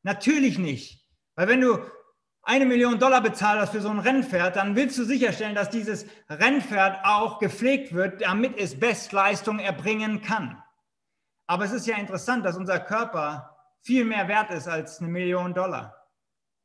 Natürlich 0.04 0.58
nicht. 0.60 1.06
Weil 1.36 1.50
wenn 1.50 1.60
du 1.60 1.80
eine 2.44 2.66
Million 2.66 3.00
Dollar 3.00 3.22
bezahlt 3.22 3.60
hast 3.60 3.72
für 3.72 3.82
so 3.82 3.90
ein 3.90 4.00
Rennpferd, 4.00 4.58
dann 4.58 4.76
willst 4.76 4.98
du 4.98 5.06
sicherstellen, 5.06 5.56
dass 5.56 5.70
dieses 5.70 6.06
Rennpferd 6.30 7.06
auch 7.06 7.40
gepflegt 7.40 7.94
wird, 7.94 8.22
damit 8.22 8.58
es 8.58 8.80
Bestleistung 8.80 9.60
erbringen 9.60 10.22
kann. 10.22 10.62
Aber 11.48 11.66
es 11.66 11.72
ist 11.72 11.88
ja 11.88 11.96
interessant, 11.98 12.46
dass 12.46 12.58
unser 12.58 12.80
Körper 12.80 13.58
viel 13.82 14.06
mehr 14.06 14.28
wert 14.28 14.52
ist 14.52 14.68
als 14.68 15.00
eine 15.00 15.10
Million 15.10 15.54
Dollar. 15.54 15.96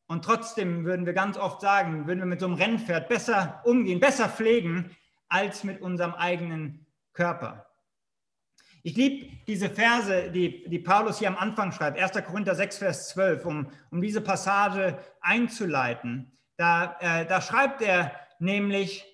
Und 0.08 0.24
trotzdem 0.24 0.84
würden 0.84 1.06
wir 1.06 1.12
ganz 1.12 1.36
oft 1.36 1.60
sagen, 1.60 2.06
würden 2.06 2.20
wir 2.20 2.26
mit 2.26 2.40
so 2.40 2.46
einem 2.46 2.54
Rennpferd 2.56 3.08
besser 3.08 3.60
umgehen, 3.64 4.00
besser 4.00 4.28
pflegen 4.28 4.96
als 5.28 5.62
mit 5.62 5.80
unserem 5.80 6.14
eigenen 6.14 6.86
Körper. 7.12 7.67
Ich 8.88 8.96
liebe 8.96 9.36
diese 9.46 9.68
Verse, 9.68 10.30
die, 10.30 10.66
die 10.66 10.78
Paulus 10.78 11.18
hier 11.18 11.28
am 11.28 11.36
Anfang 11.36 11.72
schreibt, 11.72 11.98
1. 11.98 12.24
Korinther 12.24 12.54
6, 12.54 12.78
Vers 12.78 13.10
12, 13.10 13.44
um, 13.44 13.70
um 13.90 14.00
diese 14.00 14.22
Passage 14.22 14.98
einzuleiten. 15.20 16.32
Da, 16.56 16.96
äh, 17.00 17.26
da 17.26 17.42
schreibt 17.42 17.82
er 17.82 18.18
nämlich, 18.38 19.04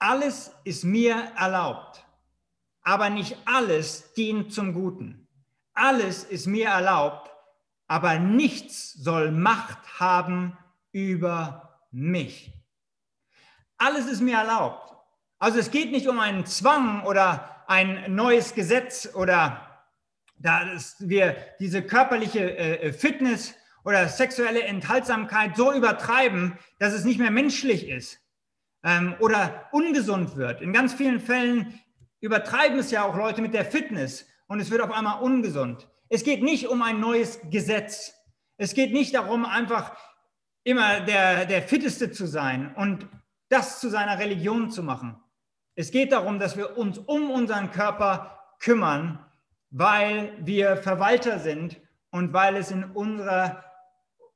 alles 0.00 0.50
ist 0.64 0.82
mir 0.82 1.30
erlaubt, 1.38 2.04
aber 2.82 3.10
nicht 3.10 3.36
alles 3.44 4.12
dient 4.14 4.52
zum 4.52 4.74
Guten. 4.74 5.28
Alles 5.72 6.24
ist 6.24 6.48
mir 6.48 6.70
erlaubt, 6.70 7.30
aber 7.86 8.18
nichts 8.18 8.94
soll 8.94 9.30
Macht 9.30 10.00
haben 10.00 10.58
über 10.90 11.78
mich. 11.92 12.52
Alles 13.76 14.06
ist 14.06 14.20
mir 14.20 14.38
erlaubt. 14.38 14.96
Also 15.38 15.60
es 15.60 15.70
geht 15.70 15.92
nicht 15.92 16.08
um 16.08 16.18
einen 16.18 16.44
Zwang 16.44 17.04
oder 17.04 17.54
ein 17.68 18.14
neues 18.14 18.54
Gesetz 18.54 19.14
oder 19.14 19.84
dass 20.38 20.96
wir 21.00 21.36
diese 21.60 21.82
körperliche 21.82 22.56
äh, 22.56 22.92
Fitness 22.92 23.54
oder 23.84 24.08
sexuelle 24.08 24.62
Enthaltsamkeit 24.62 25.56
so 25.56 25.72
übertreiben, 25.72 26.58
dass 26.78 26.94
es 26.94 27.04
nicht 27.04 27.20
mehr 27.20 27.30
menschlich 27.30 27.88
ist 27.88 28.20
ähm, 28.82 29.14
oder 29.20 29.68
ungesund 29.72 30.36
wird. 30.36 30.62
In 30.62 30.72
ganz 30.72 30.94
vielen 30.94 31.20
Fällen 31.20 31.78
übertreiben 32.20 32.78
es 32.78 32.90
ja 32.90 33.04
auch 33.04 33.16
Leute 33.16 33.42
mit 33.42 33.52
der 33.52 33.66
Fitness 33.66 34.26
und 34.46 34.60
es 34.60 34.70
wird 34.70 34.80
auf 34.80 34.90
einmal 34.90 35.20
ungesund. 35.20 35.88
Es 36.08 36.24
geht 36.24 36.42
nicht 36.42 36.68
um 36.68 36.80
ein 36.80 37.00
neues 37.00 37.38
Gesetz. 37.50 38.14
Es 38.56 38.72
geht 38.72 38.94
nicht 38.94 39.14
darum, 39.14 39.44
einfach 39.44 39.94
immer 40.64 41.00
der, 41.00 41.44
der 41.44 41.62
Fitteste 41.62 42.10
zu 42.12 42.26
sein 42.26 42.74
und 42.74 43.06
das 43.50 43.78
zu 43.78 43.90
seiner 43.90 44.18
Religion 44.18 44.70
zu 44.70 44.82
machen. 44.82 45.22
Es 45.78 45.92
geht 45.92 46.10
darum, 46.10 46.40
dass 46.40 46.56
wir 46.56 46.76
uns 46.76 46.98
um 46.98 47.30
unseren 47.30 47.70
Körper 47.70 48.36
kümmern, 48.58 49.24
weil 49.70 50.32
wir 50.40 50.76
Verwalter 50.76 51.38
sind 51.38 51.80
und 52.10 52.32
weil 52.32 52.56
es 52.56 52.72
in 52.72 52.82
unserer, 52.82 53.62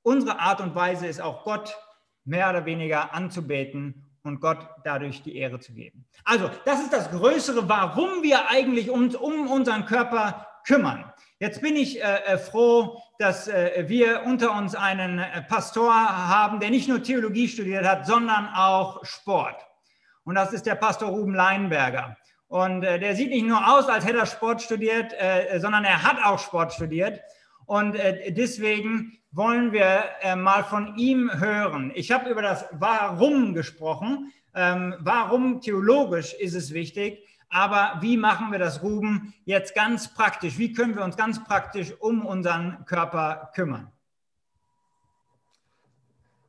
unserer 0.02 0.38
Art 0.38 0.60
und 0.60 0.76
Weise 0.76 1.08
ist, 1.08 1.20
auch 1.20 1.42
Gott 1.42 1.76
mehr 2.24 2.48
oder 2.48 2.64
weniger 2.64 3.12
anzubeten 3.12 4.08
und 4.22 4.40
Gott 4.40 4.68
dadurch 4.84 5.24
die 5.24 5.36
Ehre 5.36 5.58
zu 5.58 5.74
geben. 5.74 6.06
Also, 6.24 6.48
das 6.64 6.80
ist 6.80 6.92
das 6.92 7.10
Größere, 7.10 7.68
warum 7.68 8.22
wir 8.22 8.48
eigentlich 8.48 8.88
uns 8.88 9.16
um 9.16 9.50
unseren 9.50 9.84
Körper 9.84 10.46
kümmern. 10.64 11.12
Jetzt 11.40 11.60
bin 11.60 11.74
ich 11.74 12.00
äh, 12.00 12.18
äh 12.24 12.38
froh, 12.38 13.02
dass 13.18 13.48
äh, 13.48 13.86
wir 13.88 14.22
unter 14.26 14.56
uns 14.56 14.76
einen 14.76 15.18
äh, 15.18 15.42
Pastor 15.42 15.92
haben, 15.92 16.60
der 16.60 16.70
nicht 16.70 16.88
nur 16.88 17.02
Theologie 17.02 17.48
studiert 17.48 17.84
hat, 17.84 18.06
sondern 18.06 18.46
auch 18.54 19.04
Sport. 19.04 19.56
Und 20.24 20.34
das 20.34 20.52
ist 20.52 20.66
der 20.66 20.74
Pastor 20.74 21.08
Ruben 21.08 21.34
Leinberger. 21.34 22.16
Und 22.48 22.82
äh, 22.82 22.98
der 22.98 23.16
sieht 23.16 23.30
nicht 23.30 23.46
nur 23.46 23.66
aus, 23.66 23.88
als 23.88 24.04
hätte 24.04 24.18
er 24.18 24.26
Sport 24.26 24.62
studiert, 24.62 25.14
äh, 25.14 25.58
sondern 25.58 25.84
er 25.84 26.02
hat 26.02 26.22
auch 26.22 26.38
Sport 26.38 26.72
studiert. 26.72 27.20
Und 27.66 27.94
äh, 27.94 28.32
deswegen 28.32 29.18
wollen 29.30 29.72
wir 29.72 30.04
äh, 30.20 30.36
mal 30.36 30.62
von 30.62 30.96
ihm 30.96 31.30
hören. 31.32 31.90
Ich 31.94 32.12
habe 32.12 32.28
über 32.28 32.42
das 32.42 32.66
Warum 32.72 33.54
gesprochen. 33.54 34.32
Ähm, 34.54 34.94
warum 34.98 35.62
theologisch 35.62 36.34
ist 36.34 36.54
es 36.54 36.74
wichtig? 36.74 37.26
Aber 37.48 37.98
wie 38.00 38.16
machen 38.16 38.52
wir 38.52 38.58
das, 38.58 38.82
Ruben, 38.82 39.34
jetzt 39.44 39.74
ganz 39.74 40.12
praktisch? 40.12 40.58
Wie 40.58 40.72
können 40.72 40.94
wir 40.94 41.04
uns 41.04 41.16
ganz 41.16 41.42
praktisch 41.42 41.92
um 42.00 42.24
unseren 42.24 42.84
Körper 42.84 43.50
kümmern? 43.54 43.90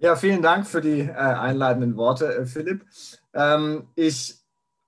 Ja, 0.03 0.17
vielen 0.17 0.41
Dank 0.41 0.67
für 0.67 0.81
die 0.81 0.99
äh, 0.99 1.13
einleitenden 1.13 1.95
Worte, 1.95 2.35
äh, 2.35 2.45
Philipp. 2.45 2.85
Ähm, 3.33 3.87
ich 3.95 4.42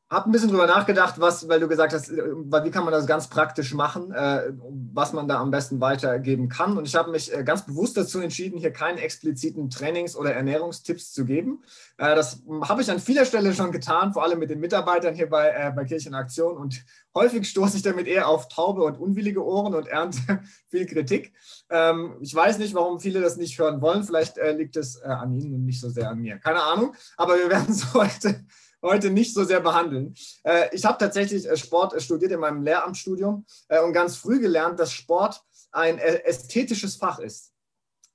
habe 0.08 0.30
ein 0.30 0.32
bisschen 0.32 0.50
drüber 0.50 0.68
nachgedacht, 0.68 1.20
was, 1.20 1.48
weil 1.48 1.60
du 1.60 1.68
gesagt 1.68 1.92
hast, 1.92 2.10
äh, 2.10 2.16
wie 2.16 2.70
kann 2.70 2.84
man 2.84 2.94
das 2.94 3.08
ganz 3.08 3.28
praktisch 3.28 3.74
machen, 3.74 4.12
äh, 4.12 4.52
was 4.94 5.14
man 5.14 5.28
da 5.28 5.40
am 5.40 5.50
besten 5.50 5.82
weitergeben 5.82 6.48
kann. 6.48 6.78
Und 6.78 6.88
ich 6.88 6.96
habe 6.96 7.10
mich 7.10 7.34
äh, 7.34 7.44
ganz 7.44 7.66
bewusst 7.66 7.98
dazu 7.98 8.20
entschieden, 8.20 8.60
hier 8.60 8.72
keine 8.72 9.02
expliziten 9.02 9.72
Trainings- 9.72 10.16
oder 10.16 10.34
Ernährungstipps 10.34 11.12
zu 11.12 11.26
geben. 11.26 11.64
Das 11.98 12.44
habe 12.64 12.82
ich 12.82 12.92
an 12.92 13.00
vieler 13.00 13.26
Stelle 13.26 13.54
schon 13.54 13.72
getan, 13.72 14.14
vor 14.14 14.24
allem 14.24 14.40
mit 14.40 14.50
den 14.50 14.60
Mitarbeitern 14.60 15.16
hier 15.16 15.30
bei, 15.30 15.72
bei 15.74 15.86
Kirchenaktion. 15.86 16.58
Und 16.58 16.84
häufig 17.16 17.48
stoße 17.48 17.78
ich 17.78 17.84
damit 17.84 18.06
eher 18.06 18.28
auf 18.28 18.50
taube 18.50 18.84
und 18.84 19.00
unwillige 19.00 19.44
Ohren 19.44 19.74
und 19.74 19.88
ernte 19.88 20.20
viel 20.68 20.86
Kritik. 20.86 21.34
Ähm, 21.70 22.18
ich 22.22 22.36
weiß 22.36 22.58
nicht, 22.58 22.74
warum 22.74 23.00
viele 23.00 23.22
das 23.22 23.38
nicht 23.38 23.58
hören 23.58 23.82
wollen. 23.82 24.04
Vielleicht 24.04 24.38
liegt 24.58 24.76
es 24.76 25.02
an 25.02 25.34
ihnen 25.34 25.56
und 25.56 25.66
nicht 25.66 25.80
so 25.80 25.90
sehr 25.90 26.10
an 26.10 26.20
mir. 26.20 26.38
Keine 26.38 26.62
Ahnung. 26.62 26.94
Aber 27.16 27.38
wir 27.38 27.50
werden 27.50 27.68
es 27.70 27.94
heute 27.94 28.46
heute 28.86 29.10
nicht 29.10 29.34
so 29.34 29.44
sehr 29.44 29.60
behandeln. 29.60 30.16
Äh, 30.44 30.74
ich 30.74 30.86
habe 30.86 30.98
tatsächlich 30.98 31.50
äh, 31.50 31.58
Sport 31.58 31.94
äh, 31.94 32.00
studiert 32.00 32.32
in 32.32 32.40
meinem 32.40 32.64
Lehramtsstudium 32.64 33.46
und 33.84 33.94
ganz 33.94 34.16
früh 34.16 34.40
gelernt, 34.40 34.80
dass 34.80 34.94
Sport 34.94 35.44
ein 35.72 35.98
ästhetisches 35.98 36.96
Fach 36.96 37.20
ist. 37.20 37.52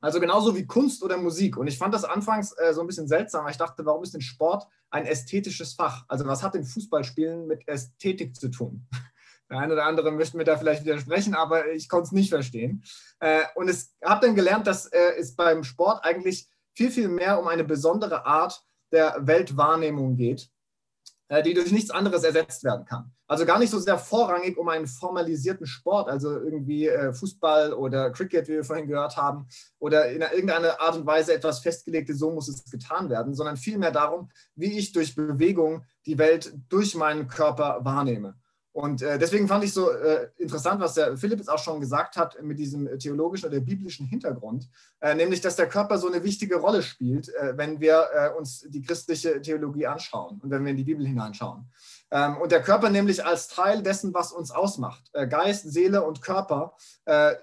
Also 0.01 0.19
genauso 0.19 0.57
wie 0.57 0.67
Kunst 0.67 1.03
oder 1.03 1.19
Musik. 1.19 1.59
Und 1.59 1.67
ich 1.67 1.77
fand 1.77 1.93
das 1.93 2.05
anfangs 2.05 2.55
so 2.73 2.81
ein 2.81 2.87
bisschen 2.87 3.07
seltsam, 3.07 3.45
weil 3.45 3.51
ich 3.51 3.59
dachte, 3.59 3.85
warum 3.85 4.03
ist 4.03 4.15
denn 4.15 4.23
Sport 4.23 4.67
ein 4.89 5.05
ästhetisches 5.05 5.75
Fach? 5.75 6.05
Also 6.09 6.25
was 6.25 6.43
hat 6.43 6.55
denn 6.55 6.65
Fußballspielen 6.65 7.47
mit 7.47 7.69
Ästhetik 7.69 8.35
zu 8.35 8.49
tun? 8.49 8.89
Der 9.51 9.59
eine 9.59 9.75
oder 9.75 9.85
andere 9.85 10.11
möchte 10.11 10.39
mir 10.39 10.45
da 10.45 10.57
vielleicht 10.57 10.85
widersprechen, 10.85 11.35
aber 11.35 11.71
ich 11.73 11.89
konnte 11.91 12.07
es 12.07 12.13
nicht 12.13 12.31
verstehen. 12.31 12.85
Und 13.57 13.69
ich 13.69 13.77
habe 14.03 14.25
dann 14.25 14.37
gelernt, 14.37 14.67
dass 14.67 14.87
es 14.87 15.35
beim 15.35 15.65
Sport 15.65 16.05
eigentlich 16.05 16.49
viel, 16.73 16.91
viel 16.91 17.09
mehr 17.09 17.39
um 17.39 17.49
eine 17.49 17.65
besondere 17.65 18.25
Art 18.25 18.65
der 18.93 19.17
Weltwahrnehmung 19.27 20.17
geht 20.17 20.51
die 21.45 21.55
durch 21.55 21.71
nichts 21.71 21.91
anderes 21.91 22.25
ersetzt 22.25 22.65
werden 22.65 22.85
kann. 22.85 23.13
Also 23.29 23.47
gar 23.47 23.61
nicht 23.61 23.71
so 23.71 23.79
sehr 23.79 23.99
vorrangig 23.99 24.59
um 24.59 24.69
einen 24.69 24.89
formalisierten 24.89 25.65
Sport, 25.67 26.09
also 26.09 26.33
irgendwie 26.33 26.89
äh, 26.89 27.13
Fußball 27.13 27.73
oder 27.73 28.11
Cricket, 28.11 28.49
wie 28.49 28.55
wir 28.55 28.65
vorhin 28.65 28.89
gehört 28.89 29.17
haben, 29.17 29.47
oder 29.79 30.11
in 30.11 30.23
irgendeiner 30.23 30.81
Art 30.81 30.97
und 30.97 31.07
Weise 31.07 31.33
etwas 31.33 31.61
festgelegtes, 31.61 32.19
so 32.19 32.33
muss 32.33 32.49
es 32.49 32.65
getan 32.65 33.09
werden, 33.09 33.35
sondern 33.35 33.57
vielmehr 33.57 33.93
darum, 33.93 34.31
wie 34.57 34.77
ich 34.77 34.91
durch 34.93 35.15
Bewegung 35.15 35.85
die 36.07 36.19
Welt 36.19 36.53
durch 36.69 36.97
meinen 36.97 37.29
Körper 37.29 37.79
wahrnehme. 37.83 38.35
Und 38.73 39.03
äh, 39.03 39.19
deswegen 39.19 39.49
fand 39.49 39.65
ich 39.65 39.73
so 39.73 39.91
äh, 39.91 40.29
interessant, 40.37 40.81
was 40.81 40.95
der 40.95 41.17
Philipp 41.17 41.39
jetzt 41.39 41.49
auch 41.49 41.59
schon 41.59 41.81
gesagt 41.81 42.17
hat 42.17 42.41
mit 42.41 42.59
diesem 42.59 42.99
theologischen 43.01 43.49
oder 43.49 43.59
biblischen 43.59 44.07
Hintergrund, 44.07 44.69
äh, 45.01 45.15
nämlich, 45.15 45.41
dass 45.41 45.57
der 45.57 45.69
Körper 45.69 45.99
so 45.99 46.07
eine 46.07 46.23
wichtige 46.23 46.57
Rolle 46.57 46.83
spielt, 46.83 47.35
äh, 47.35 47.57
wenn 47.57 47.81
wir 47.81 48.07
äh, 48.15 48.39
uns 48.39 48.65
die 48.69 48.83
christliche 48.83 49.43
Theologie 49.43 49.89
anschauen 49.89 50.41
und 50.41 50.51
wenn 50.51 50.65
wir 50.65 50.71
in 50.71 50.77
die 50.77 50.85
Bibel 50.85 51.05
hineinschauen. 51.05 51.69
Ähm, 52.13 52.37
und 52.37 52.53
der 52.53 52.63
Körper 52.63 52.91
nämlich 52.91 53.25
als 53.25 53.49
Teil 53.49 53.83
dessen, 53.83 54.15
was 54.15 54.31
uns 54.31 54.53
ausmacht. 54.53 55.03
Äh, 55.15 55.27
Geist, 55.27 55.69
Seele 55.71 56.05
und 56.05 56.23
Körper 56.23 56.75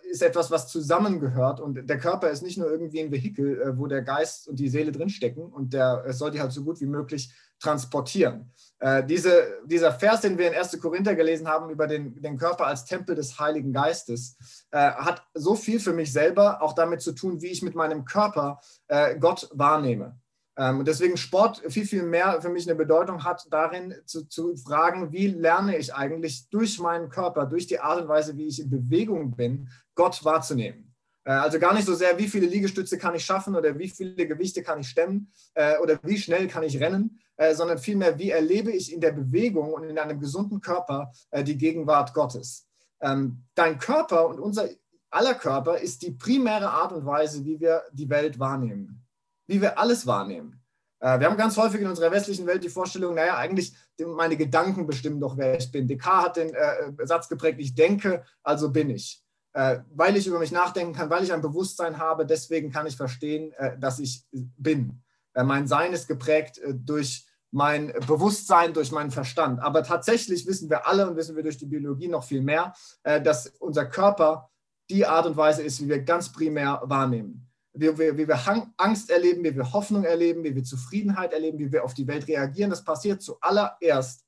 ist 0.10 0.22
etwas, 0.22 0.50
was 0.50 0.69
zusammengehört. 0.69 1.60
Und 1.60 1.89
der 1.89 1.98
Körper 1.98 2.29
ist 2.29 2.41
nicht 2.41 2.57
nur 2.57 2.72
irgendwie 2.72 3.01
ein 3.01 3.12
Vehikel, 3.12 3.74
wo 3.77 3.88
der 3.88 4.01
Geist 4.01 4.48
und 4.48 4.60
die 4.60 4.69
Seele 4.69 4.93
drinstecken 4.93 5.43
und 5.43 5.74
der 5.74 6.13
soll 6.13 6.31
die 6.31 6.39
halt 6.39 6.53
so 6.53 6.63
gut 6.63 6.79
wie 6.79 6.86
möglich 6.86 7.34
transportieren. 7.60 8.51
Äh, 8.79 9.03
diese, 9.05 9.60
dieser 9.65 9.91
Vers, 9.91 10.22
den 10.22 10.38
wir 10.38 10.48
in 10.48 10.57
1. 10.57 10.79
Korinther 10.79 11.15
gelesen 11.15 11.48
haben 11.48 11.69
über 11.69 11.88
den, 11.88 12.22
den 12.22 12.38
Körper 12.38 12.67
als 12.67 12.86
Tempel 12.86 13.15
des 13.15 13.39
Heiligen 13.39 13.74
Geistes, 13.74 14.38
äh, 14.72 14.91
hat 14.91 15.24
so 15.34 15.55
viel 15.55 15.79
für 15.79 15.93
mich 15.93 16.13
selber 16.13 16.62
auch 16.62 16.74
damit 16.74 17.01
zu 17.01 17.13
tun, 17.13 17.41
wie 17.41 17.48
ich 17.48 17.63
mit 17.63 17.75
meinem 17.75 18.05
Körper 18.05 18.60
äh, 18.88 19.17
Gott 19.17 19.50
wahrnehme. 19.53 20.19
Ähm, 20.57 20.79
und 20.79 20.88
deswegen 20.88 21.17
Sport 21.17 21.62
viel, 21.69 21.86
viel 21.86 22.03
mehr 22.03 22.41
für 22.41 22.50
mich 22.50 22.67
eine 22.67 22.75
Bedeutung 22.75 23.24
hat, 23.24 23.48
darin 23.51 23.96
zu, 24.05 24.27
zu 24.27 24.55
fragen, 24.55 25.12
wie 25.12 25.27
lerne 25.27 25.77
ich 25.77 25.93
eigentlich 25.93 26.50
durch 26.50 26.79
meinen 26.79 27.10
Körper, 27.10 27.46
durch 27.46 27.67
die 27.67 27.79
Art 27.79 28.01
und 28.01 28.07
Weise, 28.07 28.38
wie 28.38 28.48
ich 28.48 28.60
in 28.60 28.69
Bewegung 28.69 29.36
bin, 29.36 29.69
Gott 29.96 30.24
wahrzunehmen. 30.24 30.87
Äh, 31.27 31.31
also 31.31 31.60
gar 31.60 31.74
nicht 31.74 31.86
so 31.86 31.93
sehr, 31.93 32.17
wie 32.17 32.27
viele 32.27 32.48
Liegestütze 32.48 32.98
kann 32.98 33.13
ich 33.13 33.25
schaffen 33.25 33.55
oder 33.55 33.77
wie 33.77 33.89
viele 33.89 34.25
Gewichte 34.25 34.63
kann 34.63 34.79
ich 34.79 34.88
stemmen 34.88 35.31
äh, 35.53 35.77
oder 35.79 36.00
wie 36.03 36.17
schnell 36.17 36.48
kann 36.48 36.63
ich 36.63 36.79
rennen, 36.79 37.19
äh, 37.36 37.53
sondern 37.53 37.77
vielmehr, 37.77 38.17
wie 38.17 38.31
erlebe 38.31 38.72
ich 38.72 38.93
in 38.93 39.01
der 39.01 39.12
Bewegung 39.12 39.74
und 39.74 39.84
in 39.84 40.00
einem 40.00 40.19
gesunden 40.19 40.62
Körper 40.62 41.12
die 41.36 41.57
Gegenwart 41.57 42.13
Gottes. 42.13 42.67
Ähm, 43.01 43.43
dein 43.53 43.77
Körper 43.77 44.27
und 44.27 44.39
unser 44.39 44.69
aller 45.10 45.36
Körper 45.36 45.77
ist 45.77 46.01
die 46.01 46.12
primäre 46.12 46.69
Art 46.69 46.93
und 46.93 47.05
Weise, 47.05 47.43
wie 47.46 47.60
wir 47.60 47.84
die 47.91 48.10
Welt 48.10 48.39
wahrnehmen, 48.39 49.05
wie 49.48 49.62
wir 49.62 49.77
alles 49.77 50.07
wahrnehmen. 50.07 50.62
Wir 51.00 51.27
haben 51.29 51.38
ganz 51.38 51.55
häufig 51.57 51.79
in 51.79 51.88
unserer 51.88 52.10
westlichen 52.10 52.48
Welt 52.48 52.63
die 52.63 52.69
Vorstellung, 52.69 53.13
naja, 53.13 53.38
eigentlich 53.38 53.72
meine 54.00 54.36
Gedanken 54.36 54.88
bestimmen 54.88 55.19
doch, 55.19 55.38
wer 55.38 55.55
ich 55.55 55.72
bin. 55.72 55.88
Descartes 55.88 56.43
hat 56.43 56.98
den 56.98 57.07
Satz 57.07 57.29
geprägt, 57.29 57.60
ich 57.60 57.75
denke, 57.75 58.24
also 58.41 58.72
bin 58.72 58.89
ich. 58.89 59.24
Äh, 59.58 59.80
weil 59.96 60.16
ich 60.16 60.28
über 60.28 60.38
mich 60.38 60.52
nachdenken 60.52 60.94
kann, 60.94 61.10
weil 61.10 61.24
ich 61.24 61.34
ein 61.34 61.42
Bewusstsein 61.42 61.98
habe, 61.98 62.28
deswegen 62.28 62.72
kann 62.72 62.86
ich 62.86 62.96
verstehen, 62.96 63.54
äh, 63.54 63.76
dass 63.80 63.98
ich 63.98 64.24
bin. 64.32 65.02
Äh, 65.34 65.44
mein 65.44 65.68
Sein 65.68 65.94
ist 65.94 66.08
geprägt 66.08 66.62
durch 66.76 67.26
mein 67.50 67.92
Bewusstsein, 68.06 68.76
durch 68.76 68.92
meinen 68.92 69.10
Verstand. 69.10 69.60
Aber 69.60 69.82
tatsächlich 69.82 70.46
wissen 70.46 70.70
wir 70.70 70.86
alle 70.86 71.10
und 71.10 71.16
wissen 71.16 71.36
wir 71.36 71.42
durch 71.42 71.58
die 71.58 71.66
Biologie 71.66 72.08
noch 72.08 72.24
viel 72.24 72.42
mehr, 72.42 72.74
dass 73.04 73.48
unser 73.60 73.86
Körper 73.86 74.52
die 74.92 75.06
Art 75.06 75.26
und 75.26 75.38
Weise 75.38 75.64
ist, 75.64 75.82
wie 75.82 75.88
wir 75.88 76.04
ganz 76.04 76.32
primär 76.32 76.82
wahrnehmen. 76.84 77.50
Wie 77.74 77.98
wir, 77.98 78.18
wie 78.18 78.28
wir 78.28 78.40
Angst 78.76 79.10
erleben, 79.10 79.44
wie 79.44 79.56
wir 79.56 79.72
Hoffnung 79.72 80.04
erleben, 80.04 80.44
wie 80.44 80.54
wir 80.54 80.64
Zufriedenheit 80.64 81.32
erleben, 81.32 81.58
wie 81.58 81.72
wir 81.72 81.86
auf 81.86 81.94
die 81.94 82.06
Welt 82.06 82.28
reagieren. 82.28 82.70
Das 82.70 82.84
passiert 82.84 83.22
zuallererst 83.22 84.26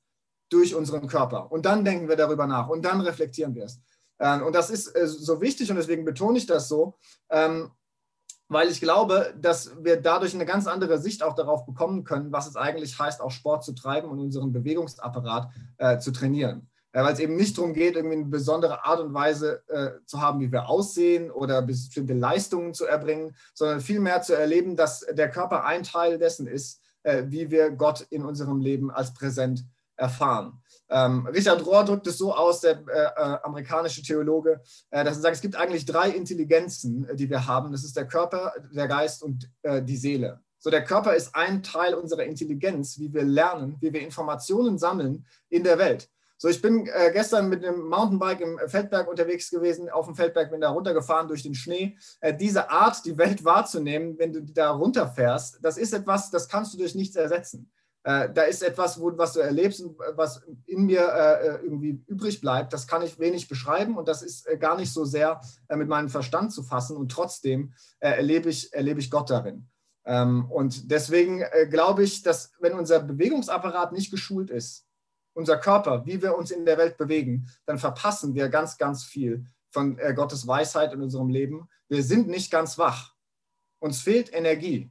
durch 0.48 0.74
unseren 0.74 1.06
Körper. 1.06 1.52
Und 1.52 1.66
dann 1.66 1.84
denken 1.84 2.08
wir 2.08 2.16
darüber 2.16 2.46
nach 2.46 2.68
und 2.68 2.84
dann 2.84 3.00
reflektieren 3.02 3.54
wir 3.54 3.66
es. 3.66 3.80
Ähm, 4.20 4.42
und 4.42 4.54
das 4.54 4.70
ist 4.70 4.94
äh, 4.94 5.06
so 5.06 5.40
wichtig 5.40 5.70
und 5.70 5.76
deswegen 5.76 6.04
betone 6.04 6.38
ich 6.38 6.46
das 6.46 6.68
so, 6.68 6.94
ähm, 7.30 7.70
weil 8.48 8.68
ich 8.68 8.80
glaube, 8.80 9.32
dass 9.40 9.72
wir 9.82 10.00
dadurch 10.00 10.34
eine 10.34 10.44
ganz 10.44 10.66
andere 10.66 10.98
Sicht 10.98 11.22
auch 11.22 11.34
darauf 11.34 11.64
bekommen 11.66 12.04
können, 12.04 12.32
was 12.32 12.46
es 12.46 12.56
eigentlich 12.56 12.98
heißt, 12.98 13.20
auch 13.20 13.30
Sport 13.30 13.64
zu 13.64 13.72
treiben 13.72 14.08
und 14.08 14.18
unseren 14.18 14.52
Bewegungsapparat 14.52 15.50
äh, 15.78 15.98
zu 15.98 16.10
trainieren. 16.10 16.68
Äh, 16.92 17.02
weil 17.04 17.12
es 17.14 17.20
eben 17.20 17.36
nicht 17.36 17.56
darum 17.56 17.72
geht, 17.72 17.94
irgendwie 17.94 18.16
eine 18.16 18.26
besondere 18.26 18.84
Art 18.84 19.00
und 19.00 19.14
Weise 19.14 19.62
zu 20.04 20.20
haben, 20.20 20.40
wie 20.40 20.52
wir 20.52 20.68
aussehen 20.68 21.30
oder 21.30 21.62
bestimmte 21.62 22.14
Leistungen 22.14 22.74
zu 22.74 22.84
erbringen, 22.84 23.34
sondern 23.54 23.80
vielmehr 23.80 24.20
zu 24.22 24.34
erleben, 24.34 24.76
dass 24.76 25.06
der 25.10 25.30
Körper 25.30 25.64
ein 25.64 25.84
Teil 25.84 26.18
dessen 26.18 26.46
ist, 26.46 26.80
wie 27.04 27.50
wir 27.50 27.70
Gott 27.70 28.06
in 28.10 28.24
unserem 28.24 28.60
Leben 28.60 28.90
als 28.90 29.14
präsent 29.14 29.64
erfahren. 29.96 30.60
Ähm, 30.90 31.26
Richard 31.26 31.64
Rohr 31.64 31.84
drückt 31.84 32.06
es 32.08 32.18
so 32.18 32.34
aus, 32.34 32.60
der 32.60 32.82
äh, 32.88 33.00
äh, 33.00 33.38
amerikanische 33.42 34.02
Theologe, 34.02 34.60
äh, 34.90 35.04
dass 35.04 35.16
er 35.16 35.22
sagt, 35.22 35.36
es 35.36 35.42
gibt 35.42 35.56
eigentlich 35.56 35.84
drei 35.84 36.10
Intelligenzen, 36.10 37.08
äh, 37.08 37.16
die 37.16 37.30
wir 37.30 37.46
haben. 37.46 37.70
Das 37.70 37.84
ist 37.84 37.96
der 37.96 38.06
Körper, 38.06 38.52
der 38.72 38.88
Geist 38.88 39.22
und 39.22 39.48
äh, 39.62 39.82
die 39.82 39.96
Seele. 39.96 40.40
So, 40.58 40.68
der 40.68 40.84
Körper 40.84 41.14
ist 41.14 41.34
ein 41.34 41.62
Teil 41.62 41.94
unserer 41.94 42.24
Intelligenz, 42.24 42.98
wie 42.98 43.12
wir 43.14 43.24
lernen, 43.24 43.76
wie 43.80 43.92
wir 43.92 44.02
Informationen 44.02 44.78
sammeln 44.78 45.26
in 45.48 45.64
der 45.64 45.78
Welt. 45.78 46.10
So, 46.36 46.48
ich 46.48 46.62
bin 46.62 46.86
äh, 46.86 47.10
gestern 47.12 47.48
mit 47.50 47.64
einem 47.64 47.88
Mountainbike 47.88 48.40
im 48.40 48.58
Feldberg 48.66 49.08
unterwegs 49.08 49.50
gewesen, 49.50 49.90
auf 49.90 50.06
dem 50.06 50.14
Feldberg, 50.14 50.50
bin 50.50 50.60
da 50.60 50.70
runtergefahren 50.70 51.28
durch 51.28 51.42
den 51.42 51.54
Schnee. 51.54 51.98
Äh, 52.20 52.34
diese 52.34 52.70
Art, 52.70 53.04
die 53.04 53.16
Welt 53.18 53.44
wahrzunehmen, 53.44 54.18
wenn 54.18 54.32
du 54.32 54.42
da 54.42 54.70
runterfährst, 54.70 55.58
das 55.62 55.76
ist 55.76 55.92
etwas, 55.92 56.30
das 56.30 56.48
kannst 56.48 56.74
du 56.74 56.78
durch 56.78 56.94
nichts 56.94 57.14
ersetzen. 57.14 57.70
Äh, 58.02 58.32
da 58.32 58.42
ist 58.42 58.62
etwas, 58.62 58.98
wo, 58.98 59.16
was 59.18 59.34
du 59.34 59.40
erlebst 59.40 59.82
und 59.82 59.98
was 60.14 60.42
in 60.66 60.86
mir 60.86 61.06
äh, 61.06 61.62
irgendwie 61.62 62.02
übrig 62.06 62.40
bleibt. 62.40 62.72
Das 62.72 62.86
kann 62.86 63.02
ich 63.02 63.18
wenig 63.18 63.46
beschreiben 63.46 63.98
und 63.98 64.08
das 64.08 64.22
ist 64.22 64.46
äh, 64.46 64.56
gar 64.56 64.76
nicht 64.76 64.92
so 64.92 65.04
sehr 65.04 65.40
äh, 65.68 65.76
mit 65.76 65.88
meinem 65.88 66.08
Verstand 66.08 66.52
zu 66.52 66.62
fassen 66.62 66.96
und 66.96 67.12
trotzdem 67.12 67.74
äh, 67.98 68.10
erlebe, 68.10 68.48
ich, 68.48 68.72
erlebe 68.72 69.00
ich 69.00 69.10
Gott 69.10 69.28
darin. 69.28 69.68
Ähm, 70.06 70.50
und 70.50 70.90
deswegen 70.90 71.42
äh, 71.42 71.66
glaube 71.70 72.02
ich, 72.02 72.22
dass 72.22 72.52
wenn 72.58 72.72
unser 72.72 73.00
Bewegungsapparat 73.00 73.92
nicht 73.92 74.10
geschult 74.10 74.50
ist, 74.50 74.86
unser 75.34 75.58
Körper, 75.58 76.06
wie 76.06 76.22
wir 76.22 76.36
uns 76.36 76.50
in 76.50 76.64
der 76.64 76.78
Welt 76.78 76.96
bewegen, 76.96 77.48
dann 77.66 77.78
verpassen 77.78 78.34
wir 78.34 78.48
ganz, 78.48 78.78
ganz 78.78 79.04
viel 79.04 79.44
von 79.70 79.96
Gottes 80.16 80.48
Weisheit 80.48 80.92
in 80.92 81.00
unserem 81.00 81.28
Leben. 81.28 81.68
Wir 81.88 82.02
sind 82.02 82.26
nicht 82.26 82.50
ganz 82.50 82.76
wach. 82.76 83.14
Uns 83.78 84.00
fehlt 84.00 84.34
Energie. 84.34 84.90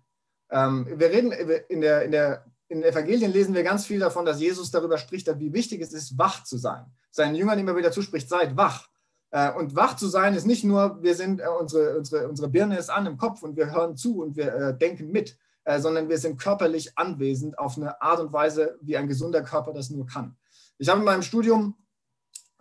Ähm, 0.49 0.87
wir 0.97 1.09
reden 1.09 1.33
in 1.67 1.81
der, 1.81 2.03
in 2.03 2.11
der 2.11 2.45
in 2.69 2.81
den 2.81 2.91
Evangelien 2.91 3.33
lesen 3.33 3.55
wir 3.55 3.63
ganz 3.63 3.85
viel 3.85 3.99
davon, 3.99 4.25
dass 4.25 4.39
Jesus 4.39 4.71
darüber 4.71 4.97
spricht, 4.97 5.27
wie 5.39 5.51
wichtig 5.51 5.81
es 5.81 5.91
ist, 5.91 6.17
wach 6.17 6.43
zu 6.43 6.57
sein. 6.57 6.85
Seinen 7.11 7.35
Jüngern 7.35 7.57
immer 7.57 7.75
wieder 7.75 7.91
zuspricht, 7.91 8.29
seid 8.29 8.55
wach. 8.55 8.87
Äh, 9.31 9.51
und 9.53 9.75
wach 9.75 9.95
zu 9.95 10.07
sein 10.07 10.35
ist 10.35 10.45
nicht 10.45 10.63
nur, 10.63 11.01
wir 11.01 11.15
sind, 11.15 11.41
äh, 11.41 11.47
unsere, 11.47 11.97
unsere, 11.97 12.27
unsere 12.27 12.47
Birne 12.47 12.77
ist 12.77 12.89
an 12.89 13.07
im 13.07 13.17
Kopf 13.17 13.41
und 13.41 13.57
wir 13.57 13.71
hören 13.71 13.97
zu 13.97 14.21
und 14.21 14.35
wir 14.35 14.53
äh, 14.53 14.77
denken 14.77 15.11
mit, 15.11 15.37
sondern 15.77 16.09
wir 16.09 16.17
sind 16.17 16.41
körperlich 16.41 16.97
anwesend 16.97 17.59
auf 17.59 17.77
eine 17.77 18.01
Art 18.01 18.19
und 18.19 18.33
Weise, 18.33 18.79
wie 18.81 18.97
ein 18.97 19.07
gesunder 19.07 19.43
Körper 19.43 19.71
das 19.71 19.91
nur 19.91 20.07
kann. 20.07 20.35
Ich 20.79 20.89
habe 20.89 20.99
in 20.99 21.05
meinem 21.05 21.21
Studium 21.21 21.75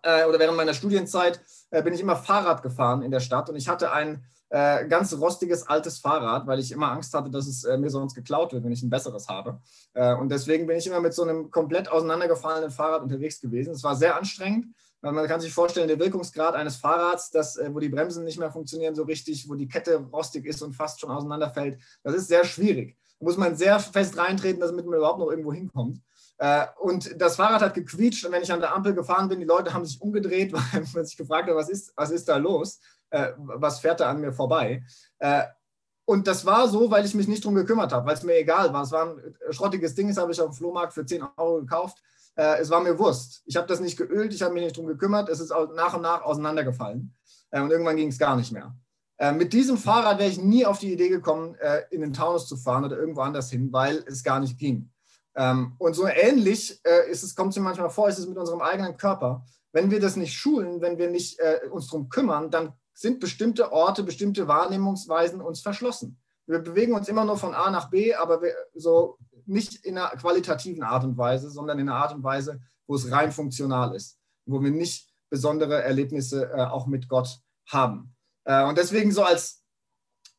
oder 0.03 0.39
während 0.39 0.59
meiner 0.59 0.75
Studienzeit 0.75 1.41
bin 1.71 1.95
ich 1.95 2.01
immer 2.01 2.17
Fahrrad 2.17 2.63
gefahren 2.63 3.01
in 3.01 3.11
der 3.11 3.21
Stadt 3.21 3.49
und 3.49 3.57
ich 3.57 3.67
hatte 3.67 3.93
ein 3.93 4.27
äh, 4.51 4.87
ganz 4.87 5.13
rostiges 5.15 5.67
altes 5.67 5.99
Fahrrad, 5.99 6.47
weil 6.47 6.59
ich 6.59 6.73
immer 6.73 6.91
Angst 6.91 7.13
hatte, 7.15 7.31
dass 7.31 7.47
es 7.47 7.65
äh, 7.65 7.77
mir 7.77 7.91
sonst 7.91 8.15
geklaut 8.15 8.53
wird, 8.53 8.65
wenn 8.65 8.73
ich 8.73 8.83
ein 8.83 8.91
besseres 8.91 9.29
habe. 9.29 9.61
Äh, 9.95 10.15
und 10.15 10.31
deswegen 10.31 10.67
bin 10.67 10.79
ich 10.79 10.87
immer 10.87 11.01
mit 11.01 11.15
so 11.15 11.23
einem 11.23 11.51
komplett 11.51 11.91
auseinandergefallenen 11.91 12.71
Fahrrad 12.71 13.03
unterwegs 13.03 13.41
gewesen. 13.41 13.73
Es 13.73 13.85
war 13.85 13.95
sehr 13.95 14.17
anstrengend. 14.17 14.75
weil 15.01 15.13
Man 15.13 15.27
kann 15.27 15.41
sich 15.41 15.53
vorstellen, 15.53 15.89
der 15.89 15.99
Wirkungsgrad 15.99 16.55
eines 16.55 16.77
Fahrrads, 16.77 17.31
das, 17.31 17.57
äh, 17.57 17.69
wo 17.73 17.79
die 17.79 17.91
Bremsen 17.91 18.25
nicht 18.25 18.39
mehr 18.39 18.51
funktionieren 18.51 18.95
so 18.95 19.03
richtig, 19.03 19.49
wo 19.49 19.55
die 19.55 19.69
Kette 19.69 19.97
rostig 19.97 20.47
ist 20.47 20.63
und 20.63 20.73
fast 20.75 21.01
schon 21.01 21.11
auseinanderfällt, 21.11 21.81
das 22.03 22.15
ist 22.15 22.29
sehr 22.29 22.45
schwierig. 22.45 22.97
Da 23.19 23.25
muss 23.27 23.37
man 23.37 23.57
sehr 23.57 23.79
fest 23.81 24.17
reintreten, 24.17 24.61
damit 24.61 24.87
man 24.87 24.97
überhaupt 24.97 25.19
noch 25.19 25.31
irgendwo 25.31 25.53
hinkommt. 25.53 26.01
Äh, 26.39 26.67
und 26.81 27.21
das 27.21 27.37
Fahrrad 27.37 27.61
hat 27.61 27.75
gequietscht 27.75 28.25
und 28.25 28.33
wenn 28.33 28.43
ich 28.43 28.53
an 28.53 28.61
der 28.61 28.75
Ampel 28.75 28.95
gefahren 28.95 29.29
bin, 29.29 29.41
die 29.41 29.45
Leute 29.45 29.75
haben 29.75 29.85
sich 29.85 30.01
umgedreht, 30.01 30.53
weil 30.73 30.85
man 30.95 31.05
sich 31.05 31.17
gefragt 31.17 31.49
hat, 31.49 31.57
was 31.57 31.69
ist, 31.69 31.93
was 31.97 32.11
ist 32.11 32.29
da 32.29 32.37
los? 32.37 32.81
Äh, 33.11 33.33
was 33.37 33.81
fährt 33.81 34.01
da 34.01 34.11
an 34.11 34.21
mir 34.21 34.33
vorbei? 34.33 34.83
Äh, 35.19 35.45
und 36.05 36.27
das 36.27 36.47
war 36.47 36.69
so, 36.69 36.91
weil 36.91 37.05
ich 37.05 37.15
mich 37.15 37.29
nicht 37.29 37.45
drum 37.45 37.55
gekümmert 37.55 37.93
habe, 37.93 38.07
weil 38.07 38.15
es 38.15 38.23
mir 38.23 38.39
egal 38.39 38.73
war. 38.73 38.83
Es 38.83 38.93
war 38.93 39.11
ein 39.11 39.37
schrottiges 39.51 39.95
Ding, 39.95 40.09
das 40.09 40.17
habe 40.17 40.33
ich 40.33 40.41
auf 40.41 40.51
dem 40.51 40.55
Flohmarkt 40.55 40.95
für 40.95 41.05
10 41.05 41.23
Euro 41.37 41.61
gekauft. 41.61 42.03
Äh, 42.35 42.61
es 42.61 42.71
war 42.71 42.81
mir 42.81 42.99
Wurst. 42.99 43.43
Ich 43.45 43.57
habe 43.57 43.67
das 43.67 43.81
nicht 43.81 43.99
geölt, 43.99 44.33
ich 44.33 44.43
habe 44.43 44.55
mich 44.55 44.65
nicht 44.65 44.77
drum 44.77 44.87
gekümmert. 44.87 45.29
Es 45.29 45.41
ist 45.41 45.51
nach 45.51 45.95
und 45.95 46.03
nach 46.03 46.23
auseinandergefallen. 46.23 47.15
Äh, 47.51 47.61
und 47.61 47.71
irgendwann 47.71 47.97
ging 47.97 48.09
es 48.09 48.19
gar 48.19 48.37
nicht 48.37 48.53
mehr. 48.53 48.75
Äh, 49.19 49.33
mit 49.33 49.53
diesem 49.53 49.77
Fahrrad 49.77 50.19
wäre 50.19 50.31
ich 50.31 50.41
nie 50.41 50.65
auf 50.65 50.79
die 50.79 50.93
Idee 50.93 51.09
gekommen, 51.09 51.55
äh, 51.57 51.83
in 51.91 52.01
den 52.01 52.13
Taunus 52.13 52.47
zu 52.47 52.57
fahren 52.57 52.85
oder 52.85 52.97
irgendwo 52.97 53.23
anders 53.23 53.51
hin, 53.51 53.73
weil 53.73 54.05
es 54.07 54.23
gar 54.23 54.41
nicht 54.41 54.59
ging. 54.59 54.91
Ähm, 55.35 55.75
und 55.79 55.95
so 55.95 56.07
ähnlich 56.07 56.81
ist 57.11 57.23
es, 57.23 57.35
kommt 57.35 57.51
es 57.51 57.57
mir 57.57 57.65
manchmal 57.65 57.91
vor, 57.91 58.09
ist 58.09 58.19
es 58.19 58.27
mit 58.27 58.39
unserem 58.39 58.61
eigenen 58.61 58.97
Körper. 58.97 59.45
Wenn 59.73 59.91
wir 59.91 60.01
das 60.01 60.17
nicht 60.17 60.33
schulen, 60.33 60.81
wenn 60.81 60.99
wir 60.99 61.11
nicht 61.11 61.39
uns 61.71 61.89
darum 61.89 62.09
kümmern, 62.09 62.51
dann 62.51 62.73
sind 62.99 63.21
bestimmte 63.21 63.73
Orte, 63.73 64.03
bestimmte 64.03 64.49
Wahrnehmungsweisen 64.49 65.41
uns 65.41 65.61
verschlossen. 65.61 66.19
Wir 66.47 66.59
bewegen 66.59 66.95
uns 66.95 67.09
immer 67.09 67.25
nur 67.25 67.37
von 67.37 67.55
A 67.55 67.71
nach 67.71 67.91
B, 67.91 68.13
aber 68.15 68.43
wir, 68.43 68.53
so 68.75 69.19
nicht 69.47 69.85
in 69.85 69.97
einer 69.97 70.09
qualitativen 70.17 70.83
Art 70.83 71.05
und 71.05 71.17
Weise, 71.17 71.49
sondern 71.49 71.79
in 71.79 71.89
einer 71.89 71.99
Art 71.99 72.13
und 72.13 72.25
Weise, 72.25 72.61
wo 72.89 72.97
es 72.97 73.09
rein 73.11 73.31
funktional 73.31 73.95
ist, 73.95 74.19
wo 74.47 74.61
wir 74.61 74.73
nicht 74.73 75.13
besondere 75.31 75.81
Erlebnisse 75.81 76.51
äh, 76.51 76.65
auch 76.65 76.87
mit 76.89 77.09
Gott 77.09 77.39
haben. 77.69 78.17
Äh, 78.45 78.65
und 78.65 78.77
deswegen 78.77 79.13
so 79.13 79.23
als 79.23 79.63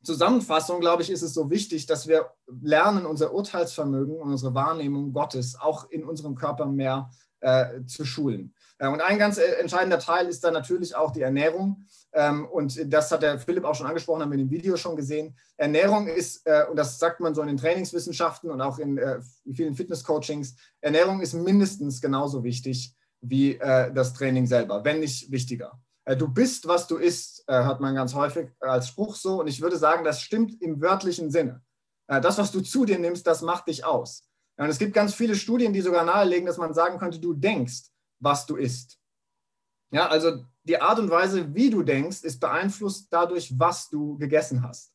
Zusammenfassung, 0.03 0.81
glaube 0.81 1.01
ich, 1.03 1.11
ist 1.11 1.21
es 1.21 1.33
so 1.33 1.49
wichtig, 1.49 1.85
dass 1.85 2.07
wir 2.07 2.29
lernen, 2.61 3.05
unser 3.05 3.33
Urteilsvermögen 3.33 4.17
und 4.17 4.31
unsere 4.31 4.53
Wahrnehmung 4.53 5.13
Gottes 5.13 5.57
auch 5.57 5.89
in 5.89 6.03
unserem 6.03 6.35
Körper 6.35 6.65
mehr 6.65 7.09
äh, 7.39 7.85
zu 7.85 8.03
schulen. 8.03 8.53
Äh, 8.79 8.87
und 8.87 9.01
ein 9.01 9.19
ganz 9.19 9.37
äh, 9.37 9.43
entscheidender 9.59 9.99
Teil 9.99 10.27
ist 10.27 10.43
dann 10.43 10.53
natürlich 10.53 10.95
auch 10.95 11.11
die 11.11 11.21
Ernährung. 11.21 11.85
Ähm, 12.13 12.47
und 12.47 12.91
das 12.91 13.11
hat 13.11 13.21
der 13.21 13.37
Philipp 13.37 13.65
auch 13.65 13.75
schon 13.75 13.85
angesprochen, 13.85 14.21
haben 14.21 14.31
wir 14.31 14.39
in 14.39 14.47
dem 14.47 14.51
Video 14.51 14.75
schon 14.77 14.95
gesehen. 14.95 15.37
Ernährung 15.57 16.07
ist, 16.07 16.47
äh, 16.47 16.65
und 16.69 16.75
das 16.75 16.97
sagt 16.97 17.19
man 17.19 17.35
so 17.35 17.41
in 17.41 17.47
den 17.47 17.57
Trainingswissenschaften 17.57 18.49
und 18.49 18.61
auch 18.61 18.79
in 18.79 18.99
vielen 19.53 19.75
Fitnesscoachings, 19.75 20.55
Ernährung 20.81 21.21
ist 21.21 21.33
mindestens 21.33 22.01
genauso 22.01 22.43
wichtig 22.43 22.95
wie 23.21 23.57
das 23.57 24.13
Training 24.13 24.47
selber, 24.47 24.85
wenn 24.85 25.01
nicht 25.01 25.29
wichtiger. 25.29 25.77
Du 26.17 26.29
bist, 26.29 26.67
was 26.69 26.87
du 26.87 26.95
isst, 26.95 27.43
hört 27.47 27.81
man 27.81 27.95
ganz 27.95 28.15
häufig 28.15 28.47
als 28.61 28.87
Spruch 28.87 29.15
so. 29.15 29.41
Und 29.41 29.47
ich 29.47 29.59
würde 29.59 29.77
sagen, 29.77 30.05
das 30.05 30.21
stimmt 30.21 30.61
im 30.61 30.81
wörtlichen 30.81 31.29
Sinne. 31.29 31.61
Das, 32.07 32.37
was 32.37 32.51
du 32.51 32.61
zu 32.61 32.85
dir 32.85 32.97
nimmst, 32.97 33.27
das 33.27 33.41
macht 33.41 33.67
dich 33.67 33.83
aus. 33.83 34.23
Und 34.55 34.69
es 34.69 34.79
gibt 34.79 34.93
ganz 34.93 35.13
viele 35.13 35.35
Studien, 35.35 35.73
die 35.73 35.81
sogar 35.81 36.05
nahelegen, 36.05 36.45
dass 36.45 36.57
man 36.57 36.73
sagen 36.73 36.97
könnte, 36.97 37.19
du 37.19 37.33
denkst, 37.33 37.89
was 38.19 38.45
du 38.45 38.55
isst. 38.55 38.99
Ja, 39.91 40.07
also 40.07 40.45
die 40.63 40.79
Art 40.79 40.99
und 40.99 41.09
Weise, 41.09 41.53
wie 41.55 41.69
du 41.69 41.83
denkst, 41.83 42.23
ist 42.23 42.39
beeinflusst 42.39 43.07
dadurch, 43.11 43.57
was 43.57 43.89
du 43.89 44.17
gegessen 44.17 44.61
hast. 44.61 44.93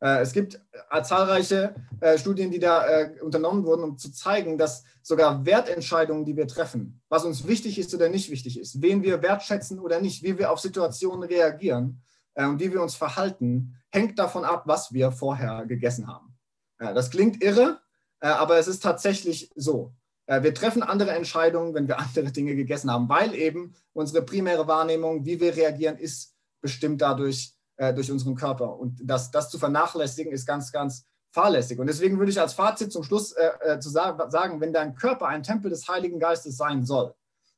Äh, 0.00 0.20
es 0.20 0.32
gibt 0.32 0.60
äh, 0.90 1.02
zahlreiche 1.02 1.74
äh, 2.00 2.18
Studien, 2.18 2.50
die 2.50 2.58
da 2.58 2.84
unternommen 3.22 3.64
wurden, 3.64 3.82
um 3.82 3.98
zu 3.98 4.12
zeigen, 4.12 4.58
dass 4.58 4.84
sogar 5.02 5.44
Wertentscheidungen, 5.46 6.24
die 6.24 6.36
wir 6.36 6.46
treffen, 6.46 7.00
was 7.08 7.24
uns 7.24 7.46
wichtig 7.46 7.78
ist 7.78 7.94
oder 7.94 8.08
nicht 8.08 8.30
wichtig 8.30 8.58
ist, 8.58 8.82
wen 8.82 9.02
wir 9.02 9.22
wertschätzen 9.22 9.78
oder 9.78 10.00
nicht, 10.00 10.22
wie 10.22 10.38
wir 10.38 10.50
auf 10.50 10.60
Situationen 10.60 11.28
reagieren 11.28 12.02
und 12.34 12.60
wie 12.60 12.72
wir 12.72 12.82
uns 12.82 12.94
verhalten, 12.94 13.76
hängt 13.90 14.18
davon 14.18 14.44
ab, 14.44 14.64
was 14.66 14.92
wir 14.92 15.10
vorher 15.10 15.64
gegessen 15.66 16.06
haben. 16.06 16.36
Das 16.78 17.10
klingt 17.10 17.42
irre, 17.42 17.80
aber 18.20 18.58
es 18.58 18.68
ist 18.68 18.82
tatsächlich 18.82 19.50
so. 19.54 19.94
Äh, 20.26 20.42
wir 20.42 20.54
treffen 20.54 20.82
andere 20.82 21.12
Entscheidungen, 21.12 21.74
wenn 21.74 21.88
wir 21.88 21.98
andere 22.00 22.32
Dinge 22.32 22.54
gegessen 22.54 22.90
haben, 22.90 23.08
weil 23.08 23.34
eben 23.34 23.74
unsere 23.92 24.24
primäre 24.24 24.66
Wahrnehmung, 24.66 25.24
wie 25.24 25.40
wir 25.40 25.56
reagieren, 25.56 25.96
ist 25.96 26.34
bestimmt 26.60 27.00
dadurch 27.00 27.54
äh, 27.76 27.94
durch 27.94 28.10
unseren 28.10 28.34
Körper. 28.34 28.78
Und 28.78 29.00
das, 29.04 29.30
das 29.30 29.50
zu 29.50 29.58
vernachlässigen, 29.58 30.32
ist 30.32 30.46
ganz, 30.46 30.72
ganz 30.72 31.06
fahrlässig. 31.32 31.78
Und 31.78 31.86
deswegen 31.86 32.18
würde 32.18 32.32
ich 32.32 32.40
als 32.40 32.54
Fazit 32.54 32.92
zum 32.92 33.02
Schluss 33.02 33.32
äh, 33.32 33.50
äh 33.60 33.80
zu 33.80 33.90
sagen, 33.90 34.60
wenn 34.60 34.72
dein 34.72 34.94
Körper 34.94 35.26
ein 35.26 35.42
Tempel 35.42 35.70
des 35.70 35.86
Heiligen 35.88 36.18
Geistes 36.18 36.56
sein 36.56 36.84
soll, 36.84 37.14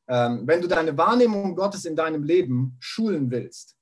ähm, 0.09 0.47
wenn 0.47 0.61
du 0.61 0.69
deine 0.69 0.97
Wahrnehmung 0.97 1.55
Gottes 1.55 1.85
in 1.85 1.95
deinem 1.95 2.23
Leben 2.23 2.77
schulen 2.81 3.31
willst, 3.31 3.77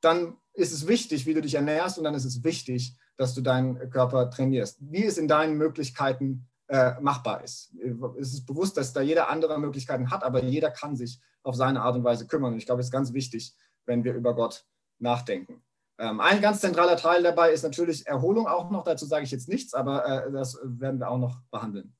dann 0.00 0.36
ist 0.54 0.72
es 0.72 0.86
wichtig, 0.86 1.26
wie 1.26 1.34
du 1.34 1.42
dich 1.42 1.54
ernährst 1.54 1.98
und 1.98 2.04
dann 2.04 2.14
ist 2.14 2.24
es 2.24 2.44
wichtig, 2.44 2.96
dass 3.16 3.34
du 3.34 3.40
deinen 3.40 3.90
Körper 3.90 4.30
trainierst. 4.30 4.78
Wie 4.80 5.04
es 5.04 5.18
in 5.18 5.28
deinen 5.28 5.56
Möglichkeiten 5.56 6.48
äh, 6.72 6.98
machbar 7.02 7.44
ist. 7.44 7.70
Es 8.18 8.32
ist 8.32 8.46
bewusst, 8.46 8.78
dass 8.78 8.94
da 8.94 9.02
jeder 9.02 9.28
andere 9.28 9.58
Möglichkeiten 9.58 10.10
hat, 10.10 10.24
aber 10.24 10.42
jeder 10.42 10.70
kann 10.70 10.96
sich 10.96 11.20
auf 11.42 11.54
seine 11.54 11.82
Art 11.82 11.96
und 11.96 12.04
Weise 12.04 12.26
kümmern. 12.26 12.54
Und 12.54 12.58
ich 12.58 12.64
glaube, 12.64 12.80
es 12.80 12.86
ist 12.86 12.92
ganz 12.92 13.12
wichtig, 13.12 13.54
wenn 13.84 14.04
wir 14.04 14.14
über 14.14 14.34
Gott 14.34 14.64
nachdenken. 14.98 15.62
Ähm, 15.98 16.18
ein 16.20 16.40
ganz 16.40 16.62
zentraler 16.62 16.96
Teil 16.96 17.22
dabei 17.22 17.52
ist 17.52 17.62
natürlich 17.62 18.06
Erholung 18.06 18.46
auch 18.46 18.70
noch. 18.70 18.84
Dazu 18.84 19.04
sage 19.04 19.24
ich 19.24 19.30
jetzt 19.30 19.50
nichts, 19.50 19.74
aber 19.74 20.06
äh, 20.06 20.32
das 20.32 20.58
werden 20.64 20.98
wir 20.98 21.10
auch 21.10 21.18
noch 21.18 21.40
behandeln. 21.50 21.94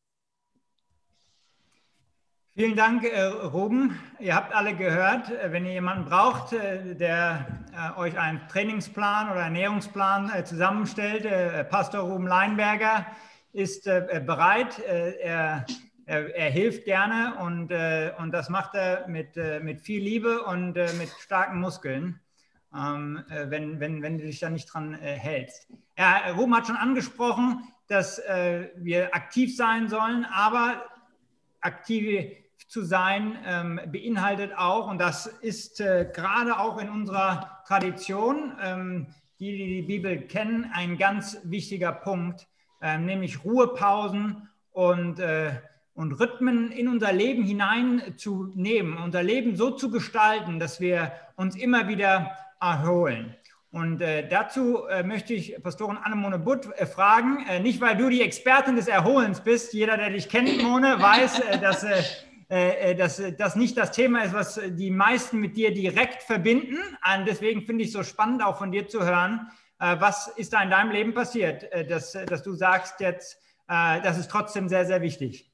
Vielen 2.54 2.74
Dank, 2.74 3.04
äh, 3.04 3.24
Ruben. 3.24 3.98
Ihr 4.20 4.34
habt 4.34 4.54
alle 4.54 4.74
gehört, 4.74 5.30
äh, 5.30 5.52
wenn 5.52 5.66
ihr 5.66 5.72
jemanden 5.72 6.06
braucht, 6.06 6.54
äh, 6.54 6.94
der 6.94 7.46
euch 7.96 8.18
einen 8.18 8.40
Trainingsplan 8.48 9.30
oder 9.30 9.40
Ernährungsplan 9.40 10.30
äh, 10.34 10.44
zusammenstellt, 10.44 11.68
Pastor 11.68 12.00
Ruben 12.00 12.26
Leinberger 12.26 13.06
ist 13.52 13.86
äh, 13.86 14.22
bereit, 14.24 14.78
äh, 14.78 15.18
er, 15.20 15.66
er, 16.06 16.34
er, 16.34 16.50
hilft 16.50 16.84
gerne 16.84 17.36
und, 17.40 17.70
äh, 17.70 18.12
und 18.18 18.32
das 18.32 18.48
macht 18.48 18.74
er 18.74 19.06
mit, 19.08 19.36
äh, 19.36 19.60
mit 19.60 19.80
viel 19.80 20.02
Liebe 20.02 20.42
und 20.44 20.76
äh, 20.76 20.92
mit 20.94 21.10
starken 21.20 21.60
Muskeln, 21.60 22.20
ähm, 22.74 23.22
äh, 23.28 23.50
wenn, 23.50 23.78
wenn, 23.78 24.02
wenn 24.02 24.18
du 24.18 24.24
dich 24.24 24.40
da 24.40 24.48
nicht 24.48 24.66
dran 24.66 24.94
hältst. 24.94 25.68
Ja, 25.98 26.32
Ruben 26.32 26.56
hat 26.56 26.66
schon 26.66 26.76
angesprochen, 26.76 27.68
dass 27.88 28.22
wir 28.76 29.14
aktiv 29.14 29.54
sein 29.54 29.90
sollen, 29.90 30.24
aber 30.32 30.82
aktiv 31.60 32.32
zu 32.66 32.82
sein 32.82 33.36
ähm, 33.44 33.78
beinhaltet 33.88 34.52
auch, 34.56 34.88
und 34.88 34.98
das 34.98 35.26
ist 35.26 35.76
gerade 35.76 36.58
auch 36.58 36.80
in 36.80 36.88
unserer 36.88 37.62
Tradition, 37.66 38.56
ähm, 38.62 39.08
die, 39.38 39.52
die 39.52 39.66
die 39.66 39.82
Bibel 39.82 40.22
kennen, 40.22 40.70
ein 40.72 40.96
ganz 40.96 41.38
wichtiger 41.44 41.92
Punkt, 41.92 42.42
äh, 42.42 42.51
nämlich 42.98 43.44
Ruhepausen 43.44 44.48
und, 44.72 45.20
äh, 45.20 45.52
und 45.94 46.12
Rhythmen 46.12 46.72
in 46.72 46.88
unser 46.88 47.12
Leben 47.12 47.44
hineinzunehmen, 47.44 48.96
unser 48.96 49.22
Leben 49.22 49.56
so 49.56 49.70
zu 49.70 49.90
gestalten, 49.90 50.58
dass 50.58 50.80
wir 50.80 51.12
uns 51.36 51.56
immer 51.56 51.88
wieder 51.88 52.36
erholen. 52.60 53.34
Und 53.70 54.02
äh, 54.02 54.28
dazu 54.28 54.86
äh, 54.86 55.02
möchte 55.02 55.32
ich 55.32 55.56
Pastorin 55.62 55.96
Annemone 55.96 56.38
Butt 56.38 56.68
äh, 56.76 56.84
fragen, 56.84 57.46
äh, 57.48 57.58
nicht 57.58 57.80
weil 57.80 57.96
du 57.96 58.10
die 58.10 58.20
Expertin 58.20 58.76
des 58.76 58.86
Erholens 58.86 59.40
bist, 59.40 59.72
jeder, 59.72 59.96
der 59.96 60.10
dich 60.10 60.28
kennt, 60.28 60.62
Mone, 60.62 61.00
weiß, 61.00 61.40
äh, 61.40 61.58
dass, 61.58 61.86
dass 62.98 63.22
das 63.38 63.56
nicht 63.56 63.78
das 63.78 63.92
Thema 63.92 64.24
ist, 64.24 64.34
was 64.34 64.60
die 64.72 64.90
meisten 64.90 65.38
mit 65.38 65.56
dir 65.56 65.72
direkt 65.72 66.22
verbinden. 66.22 66.76
Und 66.76 67.26
deswegen 67.26 67.62
finde 67.62 67.84
ich 67.84 67.88
es 67.88 67.94
so 67.94 68.02
spannend, 68.02 68.44
auch 68.44 68.58
von 68.58 68.72
dir 68.72 68.86
zu 68.88 69.06
hören, 69.06 69.50
was 70.00 70.28
ist 70.28 70.52
da 70.52 70.62
in 70.62 70.70
deinem 70.70 70.92
Leben 70.92 71.12
passiert, 71.12 71.64
äh, 71.72 71.86
dass, 71.86 72.12
dass 72.12 72.42
du 72.42 72.54
sagst 72.54 73.00
jetzt, 73.00 73.36
äh, 73.68 74.00
das 74.00 74.18
ist 74.18 74.30
trotzdem 74.30 74.68
sehr, 74.68 74.86
sehr 74.86 75.02
wichtig? 75.02 75.50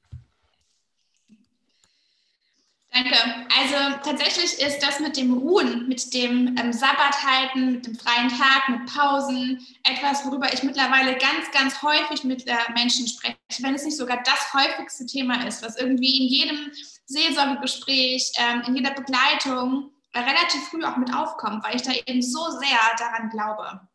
Danke. 2.91 3.15
Also 3.57 3.97
tatsächlich 4.03 4.59
ist 4.59 4.79
das 4.81 4.99
mit 4.99 5.15
dem 5.15 5.33
Ruhen, 5.33 5.87
mit 5.87 6.13
dem 6.13 6.55
ähm, 6.57 6.73
Sabbat 6.73 7.23
halten, 7.23 7.73
mit 7.73 7.87
dem 7.87 7.95
freien 7.95 8.29
Tag, 8.29 8.67
mit 8.69 8.93
Pausen 8.93 9.65
etwas, 9.83 10.25
worüber 10.25 10.51
ich 10.51 10.63
mittlerweile 10.63 11.17
ganz, 11.17 11.51
ganz 11.51 11.81
häufig 11.81 12.23
mit 12.23 12.47
äh, 12.47 12.55
Menschen 12.73 13.07
spreche, 13.07 13.37
wenn 13.61 13.75
es 13.75 13.85
nicht 13.85 13.97
sogar 13.97 14.21
das 14.23 14.53
häufigste 14.53 15.05
Thema 15.05 15.47
ist, 15.47 15.63
was 15.63 15.77
irgendwie 15.77 16.17
in 16.17 16.27
jedem 16.27 16.71
Seelsorgegespräch, 17.05 18.31
ähm, 18.37 18.63
in 18.67 18.75
jeder 18.75 18.91
Begleitung 18.91 19.91
äh, 20.13 20.19
relativ 20.19 20.67
früh 20.69 20.83
auch 20.83 20.97
mit 20.97 21.13
aufkommt, 21.13 21.63
weil 21.63 21.75
ich 21.75 21.83
da 21.83 21.91
eben 21.91 22.21
so 22.21 22.49
sehr 22.49 22.79
daran 22.97 23.29
glaube. 23.29 23.88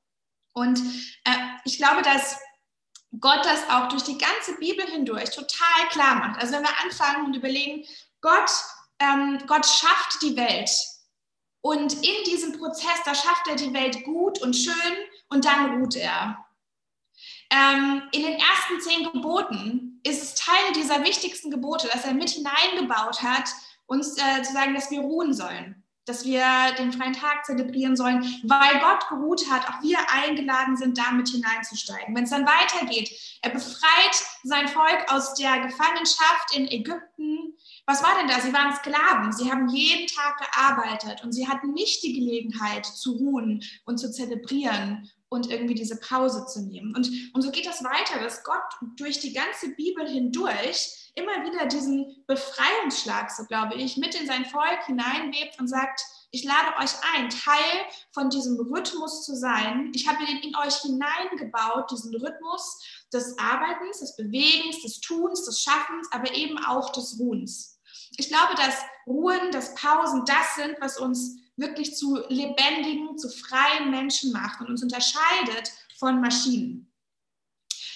Und 0.54 0.78
äh, 1.24 1.36
ich 1.64 1.76
glaube, 1.76 2.02
dass 2.02 2.38
Gott 3.20 3.44
das 3.44 3.68
auch 3.68 3.88
durch 3.88 4.04
die 4.04 4.18
ganze 4.18 4.56
Bibel 4.58 4.86
hindurch 4.86 5.30
total 5.30 5.88
klar 5.90 6.14
macht. 6.16 6.40
Also 6.40 6.54
wenn 6.54 6.62
wir 6.62 6.82
anfangen 6.82 7.26
und 7.26 7.36
überlegen, 7.36 7.84
Gott, 8.20 8.50
ähm, 9.00 9.42
Gott 9.46 9.66
schafft 9.66 10.22
die 10.22 10.36
Welt. 10.36 10.70
Und 11.60 11.94
in 11.94 12.24
diesem 12.26 12.58
Prozess, 12.58 13.02
da 13.04 13.14
schafft 13.14 13.48
er 13.48 13.56
die 13.56 13.72
Welt 13.72 14.04
gut 14.04 14.40
und 14.42 14.54
schön 14.54 14.96
und 15.28 15.44
dann 15.44 15.78
ruht 15.78 15.96
er. 15.96 16.44
Ähm, 17.50 18.02
in 18.12 18.22
den 18.22 18.34
ersten 18.34 18.80
zehn 18.80 19.10
Geboten 19.12 20.00
ist 20.04 20.22
es 20.22 20.34
Teil 20.34 20.72
dieser 20.74 21.04
wichtigsten 21.04 21.50
Gebote, 21.50 21.88
dass 21.88 22.04
er 22.04 22.14
mit 22.14 22.30
hineingebaut 22.30 23.22
hat, 23.22 23.48
uns 23.86 24.16
äh, 24.18 24.42
zu 24.42 24.52
sagen, 24.52 24.74
dass 24.74 24.90
wir 24.90 25.00
ruhen 25.00 25.32
sollen 25.32 25.83
dass 26.06 26.24
wir 26.24 26.44
den 26.78 26.92
freien 26.92 27.12
Tag 27.12 27.44
zelebrieren 27.44 27.96
sollen, 27.96 28.22
weil 28.44 28.80
Gott 28.80 29.08
geruht 29.08 29.50
hat, 29.50 29.68
auch 29.68 29.82
wir 29.82 29.98
eingeladen 30.10 30.76
sind, 30.76 30.98
damit 30.98 31.28
hineinzusteigen. 31.28 32.14
Wenn 32.14 32.24
es 32.24 32.30
dann 32.30 32.46
weitergeht, 32.46 33.10
er 33.42 33.50
befreit 33.50 34.24
sein 34.42 34.68
Volk 34.68 35.04
aus 35.08 35.34
der 35.34 35.60
Gefangenschaft 35.60 36.54
in 36.54 36.68
Ägypten. 36.68 37.54
Was 37.86 38.02
war 38.02 38.16
denn 38.18 38.28
da? 38.28 38.40
Sie 38.40 38.52
waren 38.52 38.74
Sklaven. 38.74 39.32
Sie 39.32 39.50
haben 39.50 39.68
jeden 39.68 40.06
Tag 40.06 40.38
gearbeitet 40.38 41.22
und 41.22 41.32
sie 41.32 41.48
hatten 41.48 41.72
nicht 41.72 42.02
die 42.02 42.14
Gelegenheit 42.14 42.86
zu 42.86 43.12
ruhen 43.12 43.62
und 43.84 43.98
zu 43.98 44.10
zelebrieren 44.10 45.10
und 45.34 45.50
irgendwie 45.50 45.74
diese 45.74 45.98
Pause 46.00 46.46
zu 46.46 46.62
nehmen. 46.62 46.94
Und, 46.94 47.10
und 47.34 47.42
so 47.42 47.50
geht 47.50 47.66
das 47.66 47.84
weiter, 47.84 48.20
dass 48.20 48.44
Gott 48.44 48.62
durch 48.96 49.20
die 49.20 49.32
ganze 49.32 49.70
Bibel 49.74 50.08
hindurch 50.08 51.10
immer 51.14 51.44
wieder 51.44 51.66
diesen 51.66 52.24
Befreiungsschlag, 52.26 53.30
so 53.30 53.44
glaube 53.44 53.74
ich, 53.74 53.96
mit 53.96 54.14
in 54.14 54.26
sein 54.26 54.46
Volk 54.46 54.84
hineinwebt 54.86 55.60
und 55.60 55.68
sagt, 55.68 56.00
ich 56.30 56.42
lade 56.42 56.76
euch 56.82 56.90
ein, 57.14 57.30
Teil 57.30 57.86
von 58.10 58.28
diesem 58.28 58.58
Rhythmus 58.58 59.24
zu 59.24 59.36
sein. 59.36 59.92
Ich 59.94 60.08
habe 60.08 60.24
ihn 60.24 60.38
in 60.38 60.56
euch 60.56 60.74
hineingebaut, 60.78 61.90
diesen 61.92 62.14
Rhythmus 62.16 62.82
des 63.12 63.38
Arbeitens, 63.38 64.00
des 64.00 64.16
Bewegens, 64.16 64.82
des 64.82 65.00
Tuns, 65.00 65.44
des 65.44 65.62
Schaffens, 65.62 66.08
aber 66.10 66.34
eben 66.34 66.58
auch 66.58 66.90
des 66.90 67.18
Ruhens. 67.20 67.78
Ich 68.16 68.28
glaube, 68.28 68.54
dass 68.56 68.82
Ruhen, 69.06 69.52
dass 69.52 69.74
Pausen 69.76 70.24
das 70.24 70.56
sind, 70.56 70.76
was 70.80 70.98
uns 70.98 71.36
wirklich 71.56 71.96
zu 71.96 72.16
lebendigen, 72.28 73.16
zu 73.18 73.28
freien 73.28 73.90
Menschen 73.90 74.32
macht 74.32 74.60
und 74.60 74.68
uns 74.68 74.82
unterscheidet 74.82 75.72
von 75.98 76.20
Maschinen. 76.20 76.90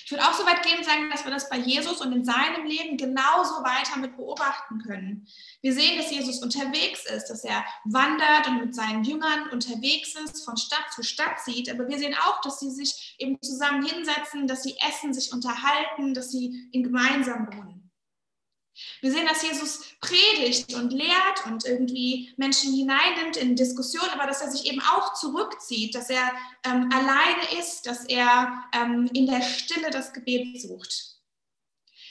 Ich 0.09 0.13
würde 0.13 0.27
auch 0.27 0.33
so 0.33 0.47
weit 0.47 0.63
gehen 0.63 0.79
und 0.79 0.87
sagen, 0.87 1.11
dass 1.11 1.27
wir 1.27 1.31
das 1.31 1.51
bei 1.51 1.59
Jesus 1.59 2.01
und 2.01 2.13
in 2.13 2.25
seinem 2.25 2.65
Leben 2.65 2.97
genauso 2.97 3.63
weiter 3.63 3.99
mit 3.99 4.17
beobachten 4.17 4.79
können. 4.79 5.29
Wir 5.61 5.75
sehen, 5.75 5.99
dass 5.99 6.11
Jesus 6.11 6.43
unterwegs 6.43 7.05
ist, 7.05 7.27
dass 7.27 7.45
er 7.45 7.63
wandert 7.85 8.49
und 8.49 8.59
mit 8.59 8.75
seinen 8.75 9.05
Jüngern 9.05 9.51
unterwegs 9.51 10.15
ist, 10.15 10.47
von 10.47 10.57
Stadt 10.57 10.91
zu 10.95 11.03
Stadt 11.03 11.39
zieht. 11.45 11.71
Aber 11.71 11.89
wir 11.89 11.99
sehen 11.99 12.15
auch, 12.25 12.41
dass 12.41 12.59
sie 12.59 12.71
sich 12.71 13.17
eben 13.19 13.37
zusammen 13.43 13.85
hinsetzen, 13.85 14.47
dass 14.47 14.63
sie 14.63 14.79
essen, 14.89 15.13
sich 15.13 15.31
unterhalten, 15.31 16.15
dass 16.15 16.31
sie 16.31 16.71
in 16.73 16.85
gemeinsam 16.85 17.47
wohnen. 17.49 17.78
Wir 19.01 19.13
sehen, 19.13 19.27
dass 19.27 19.43
Jesus 19.43 19.95
predigt 20.01 20.75
und 20.75 20.93
lehrt 20.93 21.47
und 21.47 21.65
irgendwie 21.65 22.33
Menschen 22.37 22.75
hineinnimmt 22.75 23.37
in 23.37 23.57
Diskussionen, 23.57 24.11
aber 24.11 24.27
dass 24.27 24.41
er 24.41 24.51
sich 24.51 24.67
eben 24.67 24.81
auch 24.81 25.15
zurückzieht, 25.15 25.95
dass 25.95 26.11
er 26.11 26.33
ähm, 26.65 26.89
alleine 26.93 27.59
ist, 27.59 27.87
dass 27.87 28.05
er 28.05 28.65
ähm, 28.75 29.09
in 29.13 29.27
der 29.27 29.43
Stille 29.43 29.91
das 29.91 30.13
Gebet 30.13 30.61
sucht. 30.61 31.19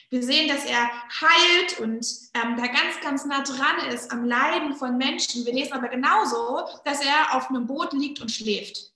Wir 0.09 0.23
sehen, 0.23 0.47
dass 0.47 0.63
er 0.63 0.89
heilt 1.21 1.79
und 1.79 2.07
ähm, 2.33 2.55
da 2.55 2.67
ganz, 2.67 3.01
ganz 3.03 3.25
nah 3.25 3.43
dran 3.43 3.89
ist 3.89 4.09
am 4.11 4.23
Leiden 4.23 4.73
von 4.73 4.97
Menschen. 4.97 5.45
Wir 5.45 5.53
lesen 5.53 5.73
aber 5.73 5.89
genauso, 5.89 6.65
dass 6.85 7.01
er 7.01 7.35
auf 7.35 7.49
einem 7.49 7.67
Boot 7.67 7.91
liegt 7.91 8.21
und 8.21 8.31
schläft. 8.31 8.93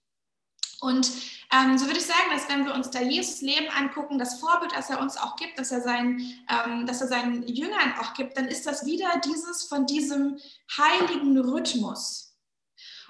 Und 0.80 1.12
ähm, 1.52 1.78
so 1.78 1.86
würde 1.86 2.00
ich 2.00 2.06
sagen, 2.06 2.30
dass 2.32 2.48
wenn 2.50 2.66
wir 2.66 2.74
uns 2.74 2.92
da 2.92 3.02
Jesus 3.02 3.42
Leben 3.42 3.68
angucken, 3.70 4.18
das 4.18 4.40
Vorbild, 4.40 4.72
das 4.74 4.90
er 4.90 5.02
uns 5.02 5.18
auch 5.18 5.36
gibt, 5.36 5.60
dass 5.60 5.72
er, 5.72 5.82
seinen, 5.82 6.20
ähm, 6.50 6.86
dass 6.86 7.02
er 7.02 7.08
seinen 7.08 7.46
Jüngern 7.48 7.94
auch 8.00 8.14
gibt, 8.14 8.38
dann 8.38 8.48
ist 8.48 8.66
das 8.66 8.86
wieder 8.86 9.10
dieses 9.26 9.64
von 9.64 9.86
diesem 9.86 10.40
heiligen 10.78 11.38
Rhythmus. 11.38 12.32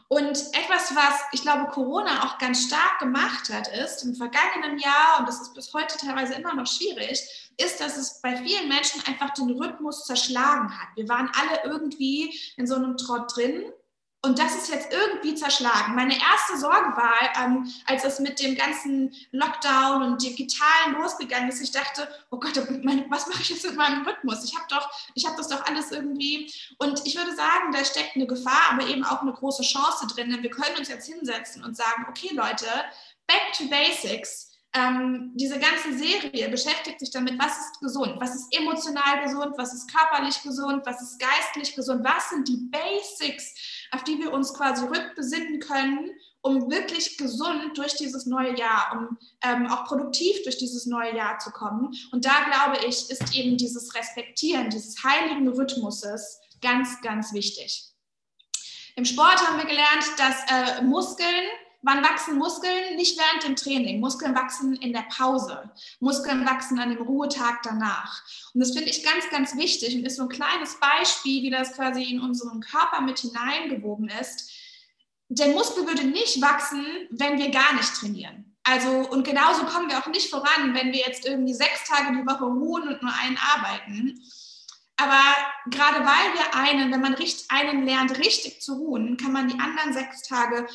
Und 0.08 0.32
etwas, 0.32 0.94
was 0.94 1.22
ich 1.32 1.42
glaube, 1.42 1.72
Corona 1.72 2.26
auch 2.26 2.38
ganz 2.38 2.66
stark 2.66 3.00
gemacht 3.00 3.48
hat, 3.50 3.70
ist 3.70 4.04
im 4.04 4.14
vergangenen 4.14 4.78
Jahr, 4.78 5.20
und 5.20 5.28
das 5.28 5.40
ist 5.40 5.54
bis 5.54 5.74
heute 5.74 5.98
teilweise 5.98 6.34
immer 6.34 6.54
noch 6.54 6.68
schwierig, 6.68 7.52
ist, 7.58 7.80
dass 7.80 7.96
es 7.96 8.20
bei 8.22 8.36
vielen 8.36 8.68
Menschen 8.68 9.02
einfach 9.06 9.30
den 9.30 9.52
Rhythmus 9.52 10.06
zerschlagen 10.06 10.70
hat. 10.78 10.90
Wir 10.96 11.08
waren 11.08 11.32
alle 11.40 11.64
irgendwie 11.64 12.38
in 12.58 12.68
so 12.68 12.76
einem 12.76 12.98
Trott 12.98 13.34
drin 13.36 13.72
und 14.24 14.38
das 14.38 14.56
ist 14.56 14.70
jetzt 14.70 14.94
irgendwie 14.94 15.34
zerschlagen. 15.34 15.96
Meine 15.96 16.14
erste 16.14 16.56
Sorge 16.58 16.96
war, 16.96 17.44
ähm, 17.44 17.74
als 17.88 18.04
es 18.04 18.20
mit 18.20 18.40
dem 18.40 18.56
ganzen 18.56 19.16
Lockdown 19.32 20.04
und 20.04 20.22
Digitalen 20.22 20.94
losgegangen 20.94 21.50
ist, 21.50 21.60
ich 21.60 21.72
dachte, 21.72 22.08
oh 22.30 22.40
Gott, 22.40 22.56
was 23.10 23.28
mache 23.28 23.42
ich 23.42 23.50
jetzt 23.50 23.66
mit 23.66 23.76
meinem 23.76 24.06
Rhythmus? 24.06 24.44
Ich 24.44 24.56
habe 24.56 24.68
doch, 24.70 24.92
ich 25.16 25.26
habe 25.26 25.38
das 25.38 25.48
doch 25.48 25.66
alles 25.66 25.92
irgendwie. 25.92 26.54
Und 26.78 27.02
ich 27.06 27.16
würde 27.16 27.36
sagen, 27.36 27.72
da 27.72 27.84
steckt 27.84 28.16
eine 28.16 28.28
Gefahr, 28.28 28.74
aber 28.74 28.86
eben 28.88 29.04
auch 29.04 29.24
eine 29.24 29.34
große 29.34 29.64
Chance 29.64 30.06
drin. 30.14 30.30
Denn 30.30 30.44
wir 30.44 30.52
können 30.52 30.78
uns 30.78 30.90
jetzt 30.90 31.08
hinsetzen 31.08 31.64
und 31.64 31.76
sagen, 31.76 32.06
okay 32.08 32.30
Leute, 32.36 32.68
back 33.26 33.54
to 33.58 33.68
basics 33.70 34.52
ähm, 34.74 35.32
diese 35.36 35.60
ganze 35.60 35.98
Serie 35.98 36.48
beschäftigt 36.50 37.00
sich 37.00 37.12
damit, 37.12 37.38
was 37.38 37.58
ist 37.58 37.80
gesund, 37.82 38.16
was 38.20 38.36
ist 38.36 38.56
emotional 38.56 39.22
gesund, 39.22 39.54
was 39.58 39.74
ist 39.74 39.94
körperlich 39.94 40.42
gesund, 40.44 40.86
was 40.86 41.02
ist 41.02 41.20
geistlich 41.20 41.76
gesund, 41.76 42.06
was 42.06 42.30
sind 42.30 42.48
die 42.48 42.70
Basics, 42.72 43.54
auf 43.92 44.04
die 44.04 44.18
wir 44.20 44.34
uns 44.34 44.54
quasi 44.54 44.86
rückbesinnen 44.86 45.60
können, 45.60 46.12
um 46.42 46.72
wirklich 46.72 47.18
gesund 47.18 47.78
durch 47.78 47.96
dieses 47.96 48.26
neue 48.26 48.58
Jahr, 48.58 48.98
um 48.98 49.18
ähm, 49.44 49.68
auch 49.68 49.86
produktiv 49.86 50.42
durch 50.44 50.58
dieses 50.58 50.86
neue 50.86 51.16
Jahr 51.16 51.38
zu 51.40 51.52
kommen. 51.52 51.94
Und 52.12 52.26
da 52.26 52.44
glaube 52.46 52.86
ich, 52.88 53.10
ist 53.10 53.36
eben 53.36 53.58
dieses 53.58 53.94
Respektieren 53.94 54.70
dieses 54.70 55.04
heiligen 55.04 55.48
Rhythmuses 55.48 56.40
ganz, 56.62 57.02
ganz 57.02 57.34
wichtig. 57.34 57.92
Im 58.96 59.06
Sport 59.06 59.38
haben 59.48 59.58
wir 59.58 59.66
gelernt, 59.66 60.06
dass 60.18 60.36
äh, 60.50 60.84
Muskeln 60.84 61.46
Wann 61.84 62.04
wachsen 62.04 62.38
Muskeln? 62.38 62.96
Nicht 62.96 63.18
während 63.18 63.44
dem 63.44 63.56
Training. 63.56 64.00
Muskeln 64.00 64.36
wachsen 64.36 64.76
in 64.76 64.94
der 64.94 65.06
Pause. 65.16 65.72
Muskeln 66.00 66.46
wachsen 66.46 66.80
an 66.80 66.90
dem 66.90 67.02
Ruhetag 67.02 67.64
danach. 67.64 68.22
Und 68.54 68.60
das 68.60 68.72
finde 68.72 68.90
ich 68.90 69.04
ganz, 69.04 69.30
ganz 69.32 69.58
wichtig 69.58 69.96
und 69.96 70.06
ist 70.06 70.18
so 70.18 70.24
ein 70.24 70.30
kleines 70.30 70.80
Beispiel, 70.80 71.42
wie 71.42 71.50
das 71.50 71.74
quasi 71.74 72.04
in 72.04 72.22
unseren 72.22 72.62
Körper 72.62 73.02
mit 73.02 73.20
hineingewoben 73.20 74.10
ist. 74.10 74.52
Der 75.30 75.48
Muskel 75.50 75.88
würde 75.88 76.04
nicht 76.04 76.40
wachsen, 76.42 76.86
wenn 77.10 77.40
wir 77.40 77.50
gar 77.50 77.74
nicht 77.74 77.96
trainieren. 77.96 78.56
Also, 78.64 79.10
und 79.10 79.24
genauso 79.24 79.66
kommen 79.66 79.90
wir 79.90 79.98
auch 79.98 80.08
nicht 80.08 80.30
voran, 80.30 80.76
wenn 80.76 80.92
wir 80.92 81.00
jetzt 81.00 81.26
irgendwie 81.26 81.54
sechs 81.54 81.88
Tage 81.88 82.16
die 82.16 82.28
Woche 82.28 82.46
ruhen 82.46 82.88
und 82.88 83.02
nur 83.02 83.14
einen 83.14 83.38
arbeiten. 83.38 84.22
Aber 84.98 85.24
gerade 85.72 86.06
weil 86.06 86.34
wir 86.36 86.56
einen, 86.56 86.92
wenn 86.92 87.02
man 87.02 87.16
einen 87.50 87.86
lernt, 87.86 88.20
richtig 88.20 88.62
zu 88.62 88.76
ruhen, 88.76 89.18
kann 89.18 89.32
man 89.32 89.48
die 89.48 89.60
anderen 89.60 89.94
sechs 89.94 90.22
Tage 90.22 90.68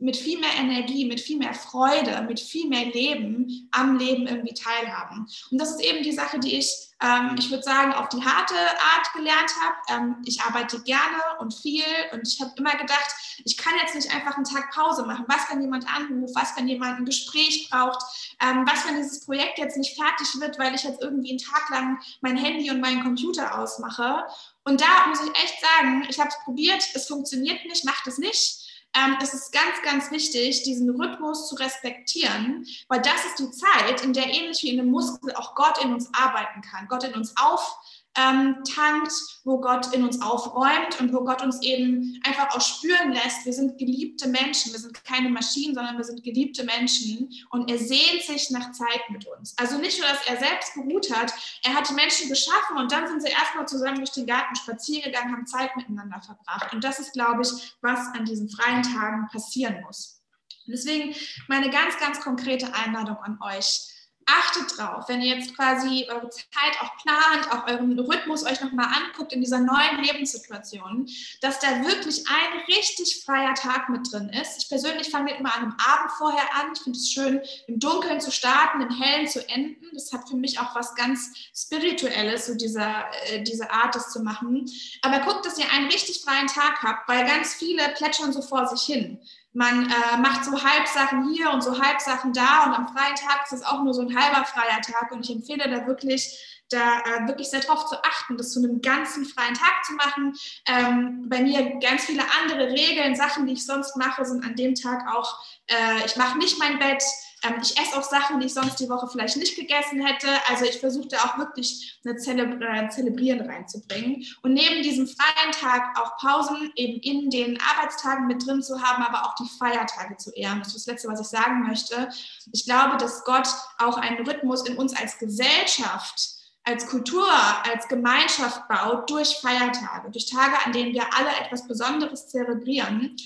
mit 0.00 0.16
viel 0.16 0.38
mehr 0.38 0.54
Energie, 0.58 1.04
mit 1.04 1.20
viel 1.20 1.38
mehr 1.38 1.54
Freude, 1.54 2.22
mit 2.22 2.40
viel 2.40 2.68
mehr 2.68 2.86
Leben 2.86 3.68
am 3.72 3.96
Leben 3.96 4.26
irgendwie 4.26 4.54
teilhaben. 4.54 5.26
Und 5.50 5.58
das 5.58 5.70
ist 5.70 5.80
eben 5.80 6.02
die 6.02 6.12
Sache, 6.12 6.38
die 6.38 6.56
ich, 6.56 6.70
ähm, 7.02 7.36
ich 7.38 7.50
würde 7.50 7.62
sagen, 7.62 7.92
auf 7.92 8.08
die 8.08 8.22
harte 8.22 8.54
Art 8.54 9.12
gelernt 9.14 9.50
habe. 9.62 9.76
Ähm, 9.88 10.16
ich 10.24 10.40
arbeite 10.40 10.82
gerne 10.82 11.18
und 11.40 11.54
viel 11.54 11.84
und 12.12 12.26
ich 12.26 12.40
habe 12.40 12.52
immer 12.56 12.72
gedacht, 12.72 13.10
ich 13.44 13.56
kann 13.56 13.74
jetzt 13.80 13.94
nicht 13.94 14.14
einfach 14.14 14.36
einen 14.36 14.44
Tag 14.44 14.70
Pause 14.72 15.04
machen. 15.04 15.24
Was, 15.28 15.50
wenn 15.50 15.60
jemand 15.60 15.86
anruft? 15.88 16.34
Was, 16.34 16.56
wenn 16.56 16.68
jemand 16.68 16.98
ein 16.98 17.04
Gespräch 17.04 17.68
braucht? 17.70 18.02
Ähm, 18.42 18.66
was, 18.66 18.86
wenn 18.86 18.96
dieses 18.96 19.24
Projekt 19.24 19.58
jetzt 19.58 19.76
nicht 19.76 19.96
fertig 19.96 20.28
wird, 20.40 20.58
weil 20.58 20.74
ich 20.74 20.84
jetzt 20.84 21.02
irgendwie 21.02 21.30
einen 21.30 21.38
Tag 21.38 21.70
lang 21.70 21.98
mein 22.20 22.36
Handy 22.36 22.70
und 22.70 22.80
meinen 22.80 23.02
Computer 23.02 23.58
ausmache? 23.58 24.24
Und 24.64 24.80
da 24.80 25.06
muss 25.08 25.20
ich 25.22 25.30
echt 25.42 25.60
sagen, 25.60 26.06
ich 26.08 26.18
habe 26.18 26.28
es 26.28 26.44
probiert, 26.44 26.84
es 26.94 27.06
funktioniert 27.06 27.64
nicht, 27.64 27.84
macht 27.84 28.06
es 28.06 28.18
nicht 28.18 28.57
ähm, 28.94 29.16
es 29.22 29.34
ist 29.34 29.52
ganz, 29.52 29.82
ganz 29.82 30.10
wichtig, 30.10 30.62
diesen 30.62 30.90
Rhythmus 30.90 31.48
zu 31.48 31.56
respektieren, 31.56 32.66
weil 32.88 33.00
das 33.00 33.24
ist 33.26 33.38
die 33.38 33.50
Zeit, 33.50 34.02
in 34.02 34.12
der 34.12 34.26
ähnlich 34.26 34.62
wie 34.62 34.70
in 34.70 34.80
einem 34.80 34.90
Muskel 34.90 35.34
auch 35.34 35.54
Gott 35.54 35.82
in 35.84 35.92
uns 35.92 36.08
arbeiten 36.14 36.62
kann, 36.62 36.88
Gott 36.88 37.04
in 37.04 37.14
uns 37.14 37.34
auf 37.36 37.78
ähm, 38.18 38.56
tankt, 38.64 39.12
wo 39.44 39.60
Gott 39.60 39.94
in 39.94 40.04
uns 40.04 40.20
aufräumt 40.20 41.00
und 41.00 41.12
wo 41.12 41.24
Gott 41.24 41.42
uns 41.42 41.62
eben 41.62 42.20
einfach 42.24 42.54
auch 42.54 42.60
spüren 42.60 43.12
lässt, 43.12 43.44
wir 43.44 43.52
sind 43.52 43.78
geliebte 43.78 44.28
Menschen, 44.28 44.72
wir 44.72 44.80
sind 44.80 45.04
keine 45.04 45.30
Maschinen, 45.30 45.74
sondern 45.74 45.96
wir 45.96 46.04
sind 46.04 46.22
geliebte 46.24 46.64
Menschen 46.64 47.30
und 47.50 47.70
er 47.70 47.78
sehnt 47.78 48.22
sich 48.26 48.50
nach 48.50 48.72
Zeit 48.72 49.02
mit 49.10 49.26
uns. 49.26 49.54
Also 49.58 49.78
nicht 49.78 49.98
nur, 50.00 50.08
dass 50.08 50.26
er 50.26 50.36
selbst 50.36 50.74
geruht 50.74 51.14
hat, 51.14 51.32
er 51.62 51.74
hat 51.74 51.88
die 51.88 51.94
Menschen 51.94 52.28
geschaffen 52.28 52.76
und 52.76 52.90
dann 52.90 53.06
sind 53.06 53.22
sie 53.22 53.30
erstmal 53.30 53.68
zusammen 53.68 53.98
durch 53.98 54.12
den 54.12 54.26
Garten 54.26 54.56
spazieren 54.56 55.12
gegangen, 55.12 55.32
haben 55.32 55.46
Zeit 55.46 55.76
miteinander 55.76 56.20
verbracht. 56.20 56.72
Und 56.72 56.82
das 56.82 56.98
ist, 56.98 57.12
glaube 57.12 57.42
ich, 57.42 57.76
was 57.80 58.00
an 58.14 58.24
diesen 58.24 58.48
freien 58.48 58.82
Tagen 58.82 59.28
passieren 59.30 59.80
muss. 59.82 60.20
Deswegen 60.66 61.14
meine 61.48 61.70
ganz, 61.70 61.98
ganz 61.98 62.20
konkrete 62.20 62.74
Einladung 62.74 63.16
an 63.18 63.38
euch 63.42 63.88
achtet 64.28 64.76
drauf, 64.76 65.08
wenn 65.08 65.22
ihr 65.22 65.36
jetzt 65.36 65.56
quasi 65.56 66.06
eure 66.10 66.28
Zeit 66.28 66.76
auch 66.82 66.96
plant, 66.98 67.50
auch 67.50 67.66
euren 67.66 67.98
Rhythmus 67.98 68.44
euch 68.44 68.60
nochmal 68.60 68.86
anguckt 68.86 69.32
in 69.32 69.40
dieser 69.40 69.60
neuen 69.60 70.02
Lebenssituation, 70.02 71.08
dass 71.40 71.58
da 71.60 71.82
wirklich 71.84 72.24
ein 72.28 72.60
richtig 72.68 73.22
freier 73.24 73.54
Tag 73.54 73.88
mit 73.88 74.12
drin 74.12 74.28
ist. 74.28 74.62
Ich 74.62 74.68
persönlich 74.68 75.10
fange 75.10 75.36
immer 75.36 75.54
an 75.54 75.62
einem 75.62 75.76
Abend 75.78 76.12
vorher 76.18 76.54
an. 76.56 76.72
Ich 76.74 76.80
finde 76.80 76.98
es 76.98 77.10
schön, 77.10 77.40
im 77.66 77.78
Dunkeln 77.78 78.20
zu 78.20 78.30
starten, 78.30 78.82
im 78.82 78.90
Hellen 78.90 79.26
zu 79.26 79.48
enden. 79.48 79.86
Das 79.94 80.12
hat 80.12 80.28
für 80.28 80.36
mich 80.36 80.60
auch 80.60 80.74
was 80.74 80.94
ganz 80.94 81.32
Spirituelles, 81.54 82.46
so 82.46 82.54
dieser, 82.54 83.06
äh, 83.30 83.42
diese 83.42 83.70
Art, 83.70 83.94
das 83.94 84.10
zu 84.10 84.22
machen. 84.22 84.66
Aber 85.02 85.20
guckt, 85.20 85.46
dass 85.46 85.58
ihr 85.58 85.70
einen 85.72 85.86
richtig 85.86 86.20
freien 86.22 86.46
Tag 86.46 86.82
habt, 86.82 87.08
weil 87.08 87.26
ganz 87.26 87.54
viele 87.54 87.88
plätschern 87.90 88.32
so 88.32 88.42
vor 88.42 88.66
sich 88.66 88.82
hin 88.82 89.18
man 89.52 89.90
äh, 89.90 90.16
macht 90.18 90.44
so 90.44 90.52
Halbsachen 90.62 91.32
hier 91.32 91.50
und 91.50 91.62
so 91.62 91.80
Halbsachen 91.80 92.32
da 92.32 92.64
und 92.64 92.74
am 92.74 92.88
freien 92.88 93.14
Tag 93.14 93.44
ist 93.44 93.52
es 93.52 93.64
auch 93.64 93.82
nur 93.82 93.94
so 93.94 94.02
ein 94.02 94.14
halber 94.16 94.44
freier 94.44 94.80
Tag 94.82 95.10
und 95.10 95.24
ich 95.24 95.34
empfehle 95.34 95.68
da 95.68 95.86
wirklich, 95.86 96.62
da 96.70 97.00
äh, 97.00 97.26
wirklich 97.26 97.48
sehr 97.48 97.60
darauf 97.60 97.86
zu 97.86 97.96
achten, 98.04 98.36
das 98.36 98.52
zu 98.52 98.60
einem 98.60 98.82
ganzen 98.82 99.24
freien 99.24 99.54
Tag 99.54 99.84
zu 99.84 99.94
machen. 99.94 100.34
Ähm, 100.66 101.28
bei 101.28 101.40
mir 101.40 101.78
ganz 101.80 102.04
viele 102.04 102.22
andere 102.40 102.68
Regeln, 102.68 103.16
Sachen, 103.16 103.46
die 103.46 103.54
ich 103.54 103.64
sonst 103.64 103.96
mache, 103.96 104.24
sind 104.24 104.44
an 104.44 104.54
dem 104.54 104.74
Tag 104.74 105.08
auch, 105.12 105.42
äh, 105.66 106.04
ich 106.04 106.16
mache 106.16 106.36
nicht 106.36 106.58
mein 106.58 106.78
Bett, 106.78 107.02
ähm, 107.44 107.54
ich 107.62 107.78
esse 107.78 107.96
auch 107.96 108.02
Sachen, 108.02 108.40
die 108.40 108.46
ich 108.46 108.54
sonst 108.54 108.76
die 108.80 108.88
Woche 108.88 109.08
vielleicht 109.08 109.36
nicht 109.36 109.56
gegessen 109.56 110.04
hätte. 110.04 110.28
Also 110.48 110.64
ich 110.64 110.78
versuche 110.78 111.08
da 111.08 111.18
auch 111.18 111.38
wirklich 111.38 111.98
eine 112.04 112.16
Zelebr 112.16 112.60
äh, 112.60 112.88
Zelebrieren 112.88 113.48
reinzubringen. 113.48 114.24
Und 114.42 114.54
neben 114.54 114.82
diesem 114.82 115.06
freien 115.06 115.52
Tag 115.52 115.98
auch 115.98 116.16
Pausen 116.18 116.72
eben 116.74 117.00
in 117.00 117.30
den 117.30 117.58
Arbeitstagen 117.60 118.26
mit 118.26 118.46
drin 118.46 118.62
zu 118.62 118.82
haben, 118.82 119.02
aber 119.02 119.24
auch 119.24 119.34
die 119.34 119.48
Feiertage 119.58 120.16
zu 120.16 120.32
ehren. 120.34 120.58
Das 120.60 120.68
ist 120.68 120.86
das 120.86 120.86
Letzte, 120.86 121.08
was 121.08 121.20
ich 121.20 121.28
sagen 121.28 121.66
möchte. 121.66 122.08
Ich 122.52 122.64
glaube, 122.64 122.96
dass 122.96 123.24
Gott 123.24 123.48
auch 123.78 123.96
einen 123.96 124.26
Rhythmus 124.26 124.66
in 124.66 124.76
uns 124.76 124.96
als 124.96 125.18
Gesellschaft 125.18 126.38
als 126.64 126.86
Kultur, 126.86 127.26
als 127.72 127.88
Gemeinschaft 127.88 128.68
baut 128.68 129.08
durch 129.08 129.38
Feiertage, 129.40 130.10
durch 130.10 130.26
Tage, 130.26 130.54
an 130.66 130.72
denen 130.72 130.92
wir 130.92 131.04
alle 131.16 131.30
etwas 131.42 131.66
Besonderes 131.66 132.28
zelebrieren. 132.28 133.16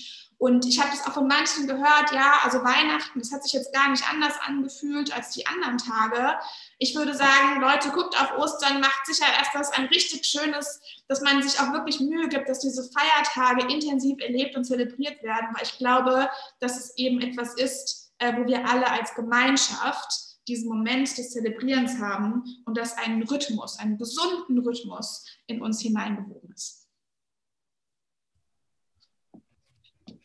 Und 0.43 0.65
ich 0.65 0.77
habe 0.77 0.91
das 0.91 1.07
auch 1.07 1.13
von 1.13 1.27
manchen 1.29 1.67
gehört, 1.67 2.11
ja, 2.11 2.41
also 2.43 2.65
Weihnachten, 2.65 3.17
das 3.17 3.31
hat 3.31 3.43
sich 3.43 3.53
jetzt 3.53 3.71
gar 3.71 3.89
nicht 3.89 4.03
anders 4.11 4.33
angefühlt 4.45 5.15
als 5.15 5.29
die 5.29 5.47
anderen 5.47 5.77
Tage. 5.77 6.37
Ich 6.79 6.93
würde 6.95 7.13
sagen, 7.15 7.61
Leute, 7.61 7.91
guckt 7.91 8.21
auf 8.21 8.37
Ostern, 8.37 8.81
macht 8.81 9.05
sicher 9.05 9.23
erst 9.39 9.55
das 9.55 9.71
ein 9.71 9.85
richtig 9.85 10.25
schönes, 10.25 10.81
dass 11.07 11.21
man 11.21 11.41
sich 11.41 11.57
auch 11.61 11.71
wirklich 11.71 12.01
Mühe 12.01 12.27
gibt, 12.27 12.49
dass 12.49 12.59
diese 12.59 12.83
Feiertage 12.91 13.73
intensiv 13.73 14.19
erlebt 14.19 14.57
und 14.57 14.65
zelebriert 14.65 15.23
werden, 15.23 15.47
weil 15.53 15.63
ich 15.63 15.77
glaube, 15.77 16.29
dass 16.59 16.77
es 16.77 16.97
eben 16.97 17.21
etwas 17.21 17.53
ist, 17.53 18.11
äh, 18.17 18.35
wo 18.35 18.45
wir 18.45 18.67
alle 18.67 18.91
als 18.91 19.15
Gemeinschaft 19.15 20.11
diesen 20.49 20.67
Moment 20.67 21.17
des 21.17 21.31
Zelebrierens 21.31 21.99
haben 22.01 22.43
und 22.65 22.77
dass 22.77 22.97
ein 22.97 23.23
Rhythmus, 23.23 23.79
einen 23.79 23.97
gesunden 23.97 24.57
Rhythmus 24.57 25.25
in 25.47 25.61
uns 25.61 25.79
hineingewoben 25.79 26.51
ist. 26.53 26.82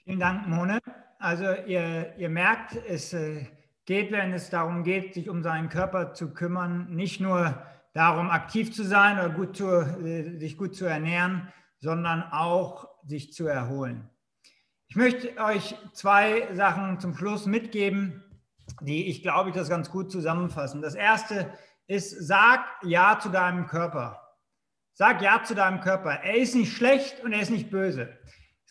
Vielen 0.08 0.20
Dank, 0.20 0.48
Mone. 0.48 0.78
Also 1.18 1.44
ihr, 1.66 2.14
ihr 2.16 2.30
merkt, 2.30 2.74
es 2.88 3.12
äh, 3.12 3.44
geht, 3.84 4.10
wenn 4.10 4.32
es 4.32 4.48
darum 4.48 4.82
geht, 4.82 5.12
sich 5.12 5.28
um 5.28 5.42
seinen 5.42 5.68
Körper 5.68 6.14
zu 6.14 6.32
kümmern, 6.32 6.88
nicht 6.94 7.20
nur 7.20 7.62
darum, 7.92 8.30
aktiv 8.30 8.72
zu 8.72 8.84
sein 8.84 9.18
oder 9.18 9.28
gut 9.28 9.54
zu, 9.54 9.66
äh, 9.66 10.38
sich 10.38 10.56
gut 10.56 10.74
zu 10.74 10.86
ernähren, 10.86 11.52
sondern 11.80 12.22
auch 12.22 12.88
sich 13.04 13.34
zu 13.34 13.46
erholen. 13.48 14.08
Ich 14.86 14.96
möchte 14.96 15.36
euch 15.44 15.74
zwei 15.92 16.54
Sachen 16.54 17.00
zum 17.00 17.14
Schluss 17.14 17.44
mitgeben, 17.44 18.24
die 18.80 19.08
ich 19.08 19.20
glaube, 19.20 19.50
ich 19.50 19.54
das 19.54 19.68
ganz 19.68 19.90
gut 19.90 20.10
zusammenfassen. 20.10 20.80
Das 20.80 20.94
erste 20.94 21.52
ist, 21.86 22.12
sag 22.26 22.64
Ja 22.82 23.18
zu 23.20 23.28
deinem 23.28 23.66
Körper. 23.66 24.22
Sag 24.94 25.20
Ja 25.20 25.42
zu 25.44 25.54
deinem 25.54 25.82
Körper. 25.82 26.12
Er 26.12 26.36
ist 26.38 26.54
nicht 26.54 26.74
schlecht 26.74 27.22
und 27.22 27.34
er 27.34 27.42
ist 27.42 27.50
nicht 27.50 27.70
böse. 27.70 28.16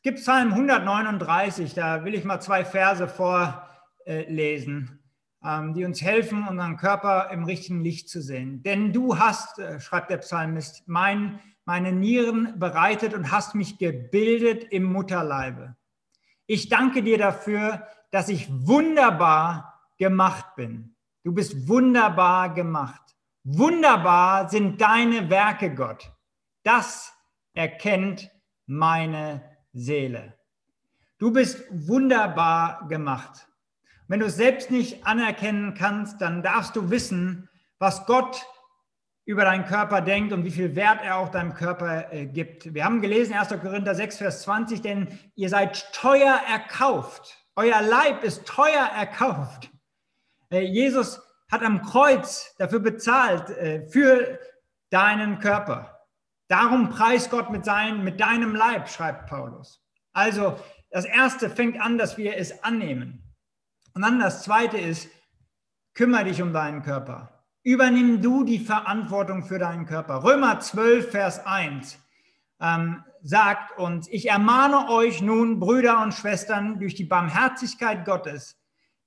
Gibt 0.07 0.19
Psalm 0.19 0.53
139, 0.53 1.73
da 1.73 2.05
will 2.05 2.15
ich 2.15 2.23
mal 2.23 2.39
zwei 2.39 2.63
Verse 2.63 3.09
vorlesen, 3.09 5.03
ähm, 5.43 5.73
die 5.73 5.83
uns 5.83 6.01
helfen, 6.01 6.47
unseren 6.47 6.77
Körper 6.77 7.29
im 7.29 7.43
richtigen 7.43 7.83
Licht 7.83 8.07
zu 8.07 8.21
sehen. 8.21 8.63
Denn 8.63 8.93
du 8.93 9.19
hast, 9.19 9.59
äh, 9.59 9.81
schreibt 9.81 10.09
der 10.09 10.19
Psalmist, 10.19 10.87
mein, 10.87 11.41
meine 11.65 11.91
Nieren 11.91 12.57
bereitet 12.57 13.13
und 13.13 13.33
hast 13.33 13.53
mich 13.53 13.79
gebildet 13.79 14.63
im 14.71 14.83
Mutterleibe. 14.83 15.75
Ich 16.45 16.69
danke 16.69 17.03
dir 17.03 17.17
dafür, 17.17 17.85
dass 18.09 18.29
ich 18.29 18.47
wunderbar 18.49 19.91
gemacht 19.97 20.55
bin. 20.55 20.95
Du 21.25 21.33
bist 21.33 21.67
wunderbar 21.67 22.53
gemacht. 22.53 23.17
Wunderbar 23.43 24.47
sind 24.47 24.79
deine 24.79 25.29
Werke, 25.29 25.75
Gott. 25.75 26.13
Das 26.63 27.13
erkennt 27.53 28.31
meine 28.67 29.56
Seele. 29.77 30.33
Du 31.17 31.31
bist 31.31 31.63
wunderbar 31.69 32.87
gemacht. 32.87 33.47
Wenn 34.07 34.19
du 34.19 34.27
es 34.27 34.35
selbst 34.35 34.71
nicht 34.71 35.05
anerkennen 35.05 35.73
kannst, 35.73 36.21
dann 36.21 36.41
darfst 36.41 36.75
du 36.75 36.89
wissen, 36.89 37.49
was 37.79 38.05
Gott 38.05 38.45
über 39.25 39.43
deinen 39.43 39.65
Körper 39.65 40.01
denkt 40.01 40.31
und 40.31 40.45
wie 40.45 40.51
viel 40.51 40.75
Wert 40.75 41.01
er 41.03 41.17
auch 41.17 41.29
deinem 41.29 41.53
Körper 41.53 42.13
äh, 42.13 42.25
gibt. 42.25 42.73
Wir 42.73 42.85
haben 42.85 43.01
gelesen 43.01 43.33
1. 43.33 43.49
Korinther 43.61 43.93
6, 43.93 44.17
Vers 44.17 44.41
20, 44.43 44.81
denn 44.81 45.19
ihr 45.35 45.49
seid 45.49 45.91
teuer 45.91 46.39
erkauft. 46.49 47.37
Euer 47.55 47.81
Leib 47.81 48.23
ist 48.23 48.45
teuer 48.45 48.85
erkauft. 48.95 49.69
Äh, 50.49 50.61
Jesus 50.61 51.21
hat 51.51 51.61
am 51.61 51.81
Kreuz 51.81 52.55
dafür 52.57 52.79
bezahlt, 52.79 53.49
äh, 53.49 53.85
für 53.89 54.39
deinen 54.89 55.39
Körper. 55.39 55.96
Darum 56.47 56.89
preist 56.89 57.29
Gott 57.29 57.49
mit, 57.49 57.65
sein, 57.65 58.03
mit 58.03 58.19
deinem 58.19 58.55
Leib, 58.55 58.89
schreibt 58.89 59.27
Paulus. 59.29 59.83
Also 60.13 60.57
das 60.89 61.05
Erste 61.05 61.49
fängt 61.49 61.79
an, 61.79 61.97
dass 61.97 62.17
wir 62.17 62.37
es 62.37 62.63
annehmen. 62.63 63.23
Und 63.93 64.01
dann 64.03 64.19
das 64.19 64.43
Zweite 64.43 64.77
ist, 64.77 65.09
kümmere 65.93 66.25
dich 66.25 66.41
um 66.41 66.53
deinen 66.53 66.83
Körper. 66.83 67.43
Übernimm 67.63 68.21
du 68.21 68.43
die 68.43 68.59
Verantwortung 68.59 69.43
für 69.43 69.59
deinen 69.59 69.85
Körper. 69.85 70.23
Römer 70.23 70.59
12, 70.59 71.11
Vers 71.11 71.45
1 71.45 71.99
ähm, 72.61 73.03
sagt 73.23 73.77
uns, 73.77 74.07
ich 74.07 74.29
ermahne 74.29 74.89
euch 74.89 75.21
nun, 75.21 75.59
Brüder 75.59 76.01
und 76.01 76.13
Schwestern, 76.13 76.79
durch 76.79 76.95
die 76.95 77.03
Barmherzigkeit 77.03 78.05
Gottes, 78.05 78.57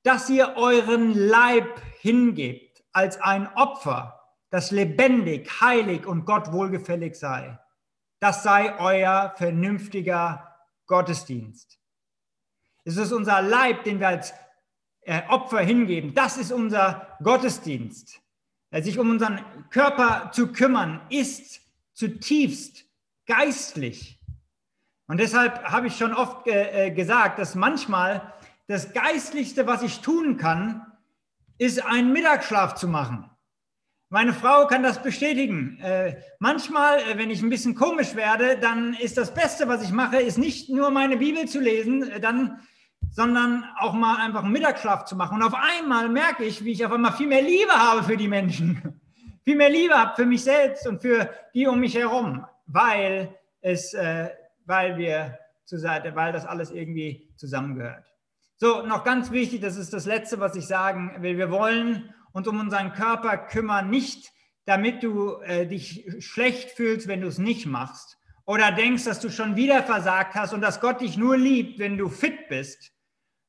dass 0.02 0.28
ihr 0.28 0.54
euren 0.56 1.14
Leib 1.14 1.80
hingebt 2.00 2.82
als 2.92 3.20
ein 3.20 3.48
Opfer, 3.54 4.19
das 4.50 4.70
lebendig, 4.72 5.60
heilig 5.60 6.06
und 6.06 6.24
Gott 6.24 6.52
wohlgefällig 6.52 7.14
sei. 7.14 7.58
Das 8.18 8.42
sei 8.42 8.78
euer 8.78 9.32
vernünftiger 9.36 10.56
Gottesdienst. 10.86 11.78
Es 12.84 12.96
ist 12.96 13.12
unser 13.12 13.40
Leib, 13.40 13.84
den 13.84 14.00
wir 14.00 14.08
als 14.08 14.34
äh, 15.02 15.22
Opfer 15.28 15.60
hingeben. 15.60 16.14
Das 16.14 16.36
ist 16.36 16.52
unser 16.52 17.16
Gottesdienst. 17.22 18.20
Äh, 18.70 18.82
sich 18.82 18.98
um 18.98 19.10
unseren 19.10 19.40
Körper 19.70 20.30
zu 20.32 20.52
kümmern, 20.52 21.00
ist 21.08 21.60
zutiefst 21.94 22.84
geistlich. 23.26 24.18
Und 25.06 25.18
deshalb 25.18 25.62
habe 25.64 25.86
ich 25.86 25.96
schon 25.96 26.12
oft 26.12 26.46
äh, 26.46 26.90
gesagt, 26.90 27.38
dass 27.38 27.54
manchmal 27.54 28.34
das 28.66 28.92
Geistlichste, 28.92 29.66
was 29.66 29.82
ich 29.82 30.00
tun 30.00 30.36
kann, 30.36 30.86
ist 31.58 31.84
einen 31.84 32.12
Mittagsschlaf 32.12 32.74
zu 32.74 32.88
machen. 32.88 33.29
Meine 34.12 34.32
Frau 34.32 34.66
kann 34.66 34.82
das 34.82 35.00
bestätigen. 35.00 35.78
Äh, 35.80 36.16
manchmal, 36.40 36.98
äh, 36.98 37.16
wenn 37.16 37.30
ich 37.30 37.42
ein 37.42 37.48
bisschen 37.48 37.76
komisch 37.76 38.16
werde, 38.16 38.58
dann 38.58 38.94
ist 38.94 39.16
das 39.16 39.32
Beste, 39.32 39.68
was 39.68 39.84
ich 39.84 39.92
mache, 39.92 40.16
ist 40.16 40.36
nicht 40.36 40.68
nur 40.68 40.90
meine 40.90 41.16
Bibel 41.16 41.46
zu 41.46 41.60
lesen, 41.60 42.10
äh, 42.10 42.18
dann, 42.18 42.58
sondern 43.12 43.64
auch 43.78 43.92
mal 43.92 44.16
einfach 44.16 44.42
einen 44.42 44.52
Mittagsschlaf 44.52 45.04
zu 45.04 45.14
machen. 45.14 45.36
Und 45.36 45.44
auf 45.44 45.54
einmal 45.54 46.08
merke 46.08 46.42
ich, 46.42 46.64
wie 46.64 46.72
ich 46.72 46.84
auf 46.84 46.90
einmal 46.90 47.12
viel 47.12 47.28
mehr 47.28 47.40
Liebe 47.40 47.70
habe 47.70 48.02
für 48.02 48.16
die 48.16 48.26
Menschen, 48.26 49.00
viel 49.44 49.54
mehr 49.54 49.70
Liebe 49.70 49.94
habe 49.94 50.16
für 50.16 50.26
mich 50.26 50.42
selbst 50.42 50.88
und 50.88 51.00
für 51.00 51.30
die 51.54 51.68
um 51.68 51.78
mich 51.78 51.94
herum, 51.94 52.44
weil 52.66 53.32
es, 53.60 53.94
äh, 53.94 54.28
weil 54.66 54.98
wir 54.98 55.38
zur 55.66 55.78
Seite, 55.78 56.16
weil 56.16 56.32
das 56.32 56.46
alles 56.46 56.72
irgendwie 56.72 57.32
zusammengehört. 57.36 58.06
So, 58.56 58.84
noch 58.84 59.04
ganz 59.04 59.30
wichtig, 59.30 59.60
das 59.60 59.76
ist 59.76 59.92
das 59.92 60.04
Letzte, 60.04 60.40
was 60.40 60.56
ich 60.56 60.66
sagen 60.66 61.14
will. 61.20 61.38
Wir 61.38 61.52
wollen 61.52 62.12
uns 62.32 62.46
um 62.46 62.60
unseren 62.60 62.92
Körper 62.92 63.36
kümmern, 63.38 63.90
nicht 63.90 64.32
damit 64.66 65.02
du 65.02 65.40
äh, 65.40 65.66
dich 65.66 66.04
schlecht 66.20 66.70
fühlst, 66.70 67.08
wenn 67.08 67.22
du 67.22 67.26
es 67.26 67.38
nicht 67.38 67.66
machst 67.66 68.18
oder 68.44 68.72
denkst, 68.72 69.04
dass 69.04 69.20
du 69.20 69.30
schon 69.30 69.56
wieder 69.56 69.82
versagt 69.82 70.34
hast 70.34 70.52
und 70.52 70.60
dass 70.60 70.80
Gott 70.80 71.00
dich 71.00 71.16
nur 71.16 71.36
liebt, 71.36 71.78
wenn 71.78 71.96
du 71.96 72.08
fit 72.08 72.48
bist. 72.48 72.92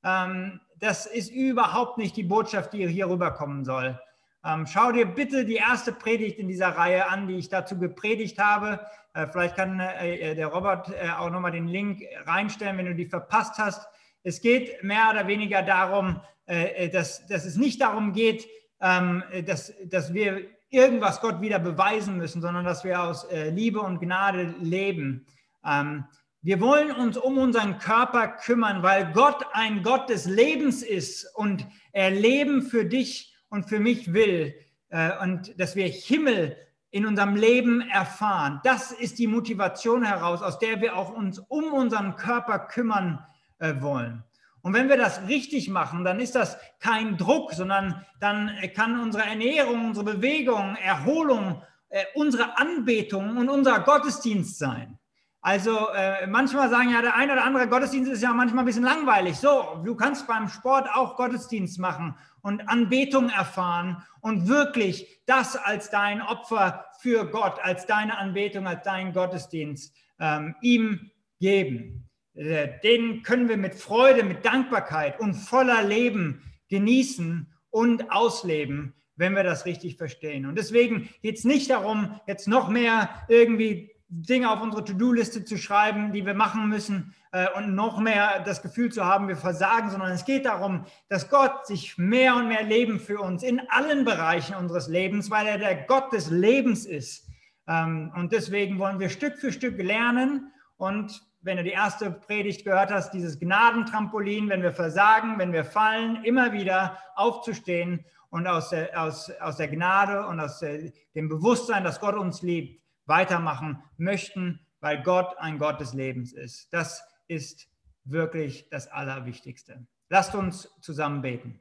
Ähm, 0.04 0.60
das 0.80 1.06
ist 1.06 1.32
überhaupt 1.32 1.98
nicht 1.98 2.16
die 2.18 2.24
Botschaft, 2.24 2.74
die 2.74 2.88
hier 2.88 3.10
rüberkommen 3.10 3.66
soll. 3.66 4.00
Ähm, 4.44 4.66
schau 4.66 4.92
dir 4.92 5.06
bitte 5.06 5.46
die 5.46 5.56
erste 5.56 5.92
Predigt 5.92 6.40
in 6.40 6.48
dieser 6.48 6.70
Reihe 6.70 7.08
an, 7.08 7.28
die 7.28 7.36
ich 7.36 7.50
dazu 7.50 7.78
gepredigt 7.78 8.40
habe. 8.40 8.80
Äh, 9.14 9.28
vielleicht 9.32 9.56
kann 9.56 9.80
äh, 9.80 10.34
der 10.36 10.48
Robert 10.48 10.90
äh, 10.90 11.10
auch 11.12 11.30
nochmal 11.30 11.52
den 11.52 11.68
Link 11.68 12.02
reinstellen, 12.26 12.78
wenn 12.78 12.88
du 12.88 12.96
die 12.96 13.06
verpasst 13.06 13.60
hast. 13.60 13.88
Es 14.24 14.42
geht 14.42 14.84
mehr 14.84 15.10
oder 15.12 15.28
weniger 15.28 15.62
darum, 15.62 16.22
äh, 16.48 16.86
äh, 16.86 16.90
dass, 16.90 17.28
dass 17.28 17.46
es 17.46 17.56
nicht 17.56 17.82
darum 17.82 18.14
geht, 18.14 18.48
ähm, 18.82 19.24
dass, 19.46 19.74
dass 19.86 20.14
wir 20.14 20.42
irgendwas 20.70 21.22
Gott 21.22 21.42
wieder 21.42 21.60
beweisen 21.60 22.18
müssen, 22.18 22.42
sondern 22.42 22.66
dass 22.66 22.84
wir 22.84 23.02
aus 23.02 23.26
äh, 23.26 23.50
Liebe 23.50 23.82
und 23.82 24.00
Gnade 24.00 24.56
leben. 24.60 25.26
Ähm, 25.66 26.06
wir 26.42 26.60
wollen 26.60 26.92
uns 26.92 27.18
um 27.18 27.38
unseren 27.38 27.78
Körper 27.78 28.28
kümmern, 28.28 28.82
weil 28.82 29.12
Gott 29.14 29.46
ein 29.54 29.84
Gott 29.84 30.10
des 30.10 30.26
Lebens 30.26 30.82
ist 30.82 31.28
und 31.36 31.68
er 31.92 32.10
Leben 32.10 32.64
für 32.64 32.86
dich 32.86 33.36
und 33.50 33.70
für 33.70 33.80
mich 33.80 34.14
will 34.14 34.56
äh, 34.90 35.12
und 35.22 35.60
dass 35.60 35.76
wir 35.76 35.88
Himmel 35.88 36.58
in 36.90 37.06
unserem 37.06 37.36
Leben 37.36 37.82
erfahren. 37.82 38.60
Das 38.64 38.92
ist 38.92 39.20
die 39.20 39.28
Motivation 39.28 40.04
heraus, 40.04 40.42
aus 40.42 40.58
der 40.58 40.82
wir 40.82 40.98
auch 40.98 41.14
uns 41.16 41.40
um 41.40 41.74
unseren 41.74 42.16
Körper 42.16 42.60
kümmern 42.60 43.26
äh, 43.60 43.76
wollen. 43.80 44.24
Und 44.62 44.74
wenn 44.74 44.90
wir 44.90 44.98
das 44.98 45.28
richtig 45.28 45.70
machen, 45.70 46.04
dann 46.04 46.20
ist 46.20 46.36
das 46.36 46.58
kein 46.80 47.18
Druck, 47.18 47.54
sondern 47.54 48.06
dann 48.20 48.52
kann 48.76 49.00
unsere 49.00 49.24
Ernährung, 49.26 49.88
unsere 49.88 50.06
Bewegung, 50.06 50.76
Erholung, 50.76 51.64
äh, 51.90 52.04
unsere 52.16 52.58
Anbetung 52.58 53.38
und 53.38 53.50
unser 53.50 53.80
Gottesdienst 53.80 54.58
sein. 54.60 54.98
Also 55.44 55.90
äh, 55.90 56.28
manchmal 56.28 56.70
sagen 56.70 56.92
ja, 56.92 57.02
der 57.02 57.16
eine 57.16 57.34
oder 57.34 57.44
andere 57.44 57.68
Gottesdienst 57.68 58.12
ist 58.12 58.22
ja 58.22 58.32
manchmal 58.32 58.64
ein 58.64 58.68
bisschen 58.68 58.84
langweilig. 58.84 59.38
So, 59.38 59.82
du 59.84 59.96
kannst 59.96 60.28
beim 60.28 60.48
Sport 60.48 60.88
auch 60.94 61.16
Gottesdienst 61.16 61.80
machen 61.80 62.16
und 62.42 62.70
Anbetung 62.70 63.30
erfahren 63.30 64.04
und 64.22 64.48
wirklich 64.48 65.20
das 65.26 65.56
als 65.56 65.90
dein 65.90 66.22
Opfer 66.22 66.86
für 67.00 67.26
Gott, 67.26 67.60
als 67.64 67.88
deine 67.88 68.20
Anbetung, 68.20 68.68
als 68.68 68.84
dein 68.84 69.14
Gottesdienst 69.14 69.96
ähm, 70.20 70.56
ihm 70.62 71.10
geben. 71.40 72.08
Äh, 72.34 72.80
den 72.84 73.24
können 73.24 73.50
wir 73.50 73.58
mit 73.58 73.76
Freude, 73.76 74.24
mit 74.24 74.46
Dankbarkeit 74.46 75.20
und 75.20 75.34
voller 75.34 75.84
Leben 75.84 76.42
genießen 76.70 77.52
und 77.70 78.12
ausleben, 78.12 78.94
wenn 79.16 79.36
wir 79.36 79.44
das 79.44 79.66
richtig 79.66 79.98
verstehen. 79.98 80.46
Und 80.46 80.58
deswegen 80.58 81.10
geht 81.22 81.38
es 81.38 81.44
nicht 81.44 81.70
darum, 81.70 82.20
jetzt 82.28 82.48
noch 82.48 82.70
mehr 82.70 83.10
irgendwie 83.28 83.92
Dinge 84.14 84.52
auf 84.52 84.62
unsere 84.62 84.84
To-Do-Liste 84.84 85.46
zu 85.46 85.58
schreiben, 85.58 86.12
die 86.12 86.26
wir 86.26 86.34
machen 86.34 86.68
müssen 86.68 87.14
äh, 87.32 87.48
und 87.56 87.76
noch 87.76 88.00
mehr 88.00 88.42
das 88.44 88.62
Gefühl 88.62 88.92
zu 88.92 89.06
haben, 89.06 89.30
wir 89.30 89.38
versagen, 89.38 89.90
sondern 89.90 90.12
es 90.12 90.26
geht 90.26 90.46
darum, 90.46 90.86
dass 91.08 91.30
Gott 91.30 91.66
sich 91.66 91.98
mehr 91.98 92.36
und 92.36 92.50
mehr 92.50 92.64
Leben 92.64 93.00
für 93.00 93.20
uns 93.20 93.42
in 93.42 93.62
allen 93.70 94.04
Bereichen 94.04 94.56
unseres 94.56 94.90
Lebens, 94.90 95.32
weil 95.32 95.48
er 95.48 95.58
der 95.58 95.76
Gott 95.76 96.12
des 96.12 96.30
Lebens 96.30 96.86
ist. 96.86 97.26
Ähm, 97.68 98.12
und 98.16 98.34
deswegen 98.34 98.80
wollen 98.80 99.00
wir 99.00 99.10
Stück 99.10 99.38
für 99.38 99.54
Stück 99.54 99.82
lernen 99.82 100.52
und 100.76 101.22
wenn 101.42 101.58
du 101.58 101.64
die 101.64 101.72
erste 101.72 102.12
Predigt 102.12 102.64
gehört 102.64 102.92
hast, 102.92 103.12
dieses 103.12 103.40
Gnadentrampolin, 103.40 104.50
wenn 104.50 104.62
wir 104.62 104.74
versagen, 104.74 105.38
wenn 105.40 105.54
wir 105.54 105.66
fallen, 105.66 106.24
immer 106.24 106.54
wieder 106.54 106.98
aufzustehen 107.16 108.06
und 108.30 108.48
aus 108.48 108.70
der, 108.70 109.02
aus, 109.02 109.30
aus 109.40 109.58
der 109.58 109.68
Gnade 109.68 110.26
und 110.28 110.40
aus 110.40 110.60
der, 110.60 110.92
dem 111.16 111.30
Bewusstsein, 111.30 111.84
dass 111.84 112.00
Gott 112.00 112.16
uns 112.16 112.42
liebt, 112.42 112.82
weitermachen 113.06 113.84
möchten, 113.98 114.66
weil 114.80 115.02
Gott 115.04 115.38
ein 115.38 115.58
Gott 115.58 115.82
des 115.82 115.94
Lebens 115.94 116.34
ist. 116.34 116.72
Das 116.72 117.04
ist 117.28 117.68
wirklich 118.04 118.70
das 118.70 118.88
Allerwichtigste. 118.88 119.86
Lasst 120.10 120.36
uns 120.36 120.70
zusammen 120.82 121.22
beten. 121.22 121.60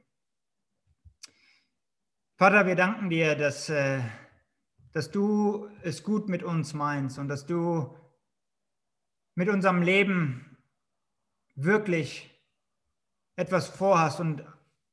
Vater, 2.37 2.65
wir 2.65 2.75
danken 2.75 3.09
dir, 3.09 3.35
dass 3.35 3.69
äh, 3.69 4.01
dass 4.93 5.11
du 5.11 5.69
es 5.83 6.03
gut 6.03 6.27
mit 6.29 6.43
uns 6.43 6.73
meinst 6.73 7.17
und 7.17 7.27
dass 7.27 7.45
du 7.45 7.95
mit 9.41 9.49
unserem 9.49 9.81
Leben 9.81 10.55
wirklich 11.55 12.29
etwas 13.35 13.67
vorhast 13.67 14.19
und 14.19 14.45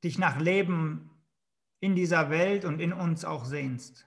dich 0.02 0.18
nach 0.18 0.40
Leben 0.40 1.10
in 1.80 1.94
dieser 1.94 2.30
Welt 2.30 2.64
und 2.64 2.80
in 2.80 2.94
uns 2.94 3.26
auch 3.26 3.44
sehnst. 3.44 4.06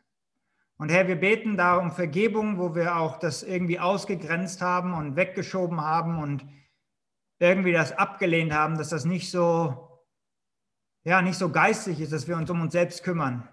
Und 0.77 0.89
Herr, 0.89 1.07
wir 1.07 1.17
beten 1.17 1.57
da 1.57 1.75
um 1.75 1.91
Vergebung, 1.91 2.57
wo 2.57 2.73
wir 2.73 2.95
auch 2.97 3.19
das 3.19 3.43
irgendwie 3.43 3.79
ausgegrenzt 3.79 4.63
haben 4.63 4.95
und 4.95 5.15
weggeschoben 5.15 5.79
haben 5.79 6.17
und 6.17 6.43
irgendwie 7.37 7.73
das 7.73 7.91
abgelehnt 7.91 8.51
haben, 8.51 8.79
dass 8.79 8.89
das 8.89 9.05
nicht 9.05 9.29
so, 9.29 10.01
ja, 11.03 11.21
nicht 11.21 11.37
so 11.37 11.51
geistig 11.51 12.01
ist, 12.01 12.13
dass 12.13 12.27
wir 12.27 12.35
uns 12.35 12.49
um 12.49 12.61
uns 12.61 12.73
selbst 12.73 13.03
kümmern. 13.03 13.47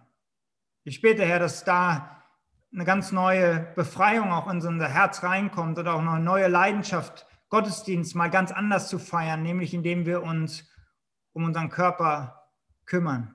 Ich 0.84 1.02
bete, 1.02 1.26
Herr, 1.26 1.38
dass 1.38 1.64
da 1.64 2.17
eine 2.72 2.84
ganz 2.84 3.12
neue 3.12 3.72
Befreiung 3.74 4.32
auch 4.32 4.48
in 4.50 4.64
unser 4.64 4.88
Herz 4.88 5.22
reinkommt 5.22 5.78
oder 5.78 5.94
auch 5.94 6.00
eine 6.00 6.20
neue 6.20 6.48
Leidenschaft, 6.48 7.26
Gottesdienst 7.50 8.14
mal 8.14 8.28
ganz 8.28 8.52
anders 8.52 8.88
zu 8.88 8.98
feiern, 8.98 9.42
nämlich 9.42 9.72
indem 9.72 10.04
wir 10.04 10.22
uns 10.22 10.70
um 11.32 11.44
unseren 11.44 11.70
Körper 11.70 12.50
kümmern. 12.84 13.34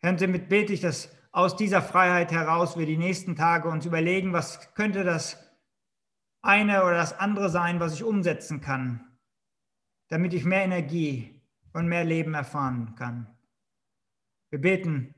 Herr, 0.00 0.10
und 0.10 0.20
damit 0.20 0.48
bete 0.48 0.72
ich, 0.72 0.80
dass 0.80 1.14
aus 1.32 1.56
dieser 1.56 1.80
Freiheit 1.80 2.32
heraus 2.32 2.76
wir 2.76 2.86
die 2.86 2.98
nächsten 2.98 3.36
Tage 3.36 3.68
uns 3.68 3.86
überlegen, 3.86 4.32
was 4.32 4.74
könnte 4.74 5.04
das 5.04 5.38
eine 6.42 6.82
oder 6.84 6.96
das 6.96 7.18
andere 7.18 7.48
sein, 7.48 7.80
was 7.80 7.94
ich 7.94 8.02
umsetzen 8.02 8.60
kann, 8.60 9.18
damit 10.08 10.34
ich 10.34 10.44
mehr 10.44 10.64
Energie 10.64 11.42
und 11.72 11.86
mehr 11.86 12.04
Leben 12.04 12.34
erfahren 12.34 12.94
kann. 12.96 13.34
Wir 14.50 14.60
beten, 14.60 15.14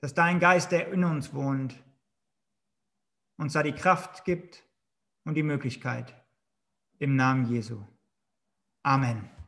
dass 0.00 0.14
dein 0.14 0.40
Geist, 0.40 0.72
der 0.72 0.92
in 0.92 1.04
uns 1.04 1.34
wohnt, 1.34 1.74
uns 3.36 3.52
da 3.52 3.62
die 3.62 3.72
Kraft 3.72 4.24
gibt 4.24 4.64
und 5.24 5.34
die 5.34 5.42
Möglichkeit. 5.42 6.14
Im 6.98 7.16
Namen 7.16 7.46
Jesu. 7.46 7.82
Amen. 8.82 9.39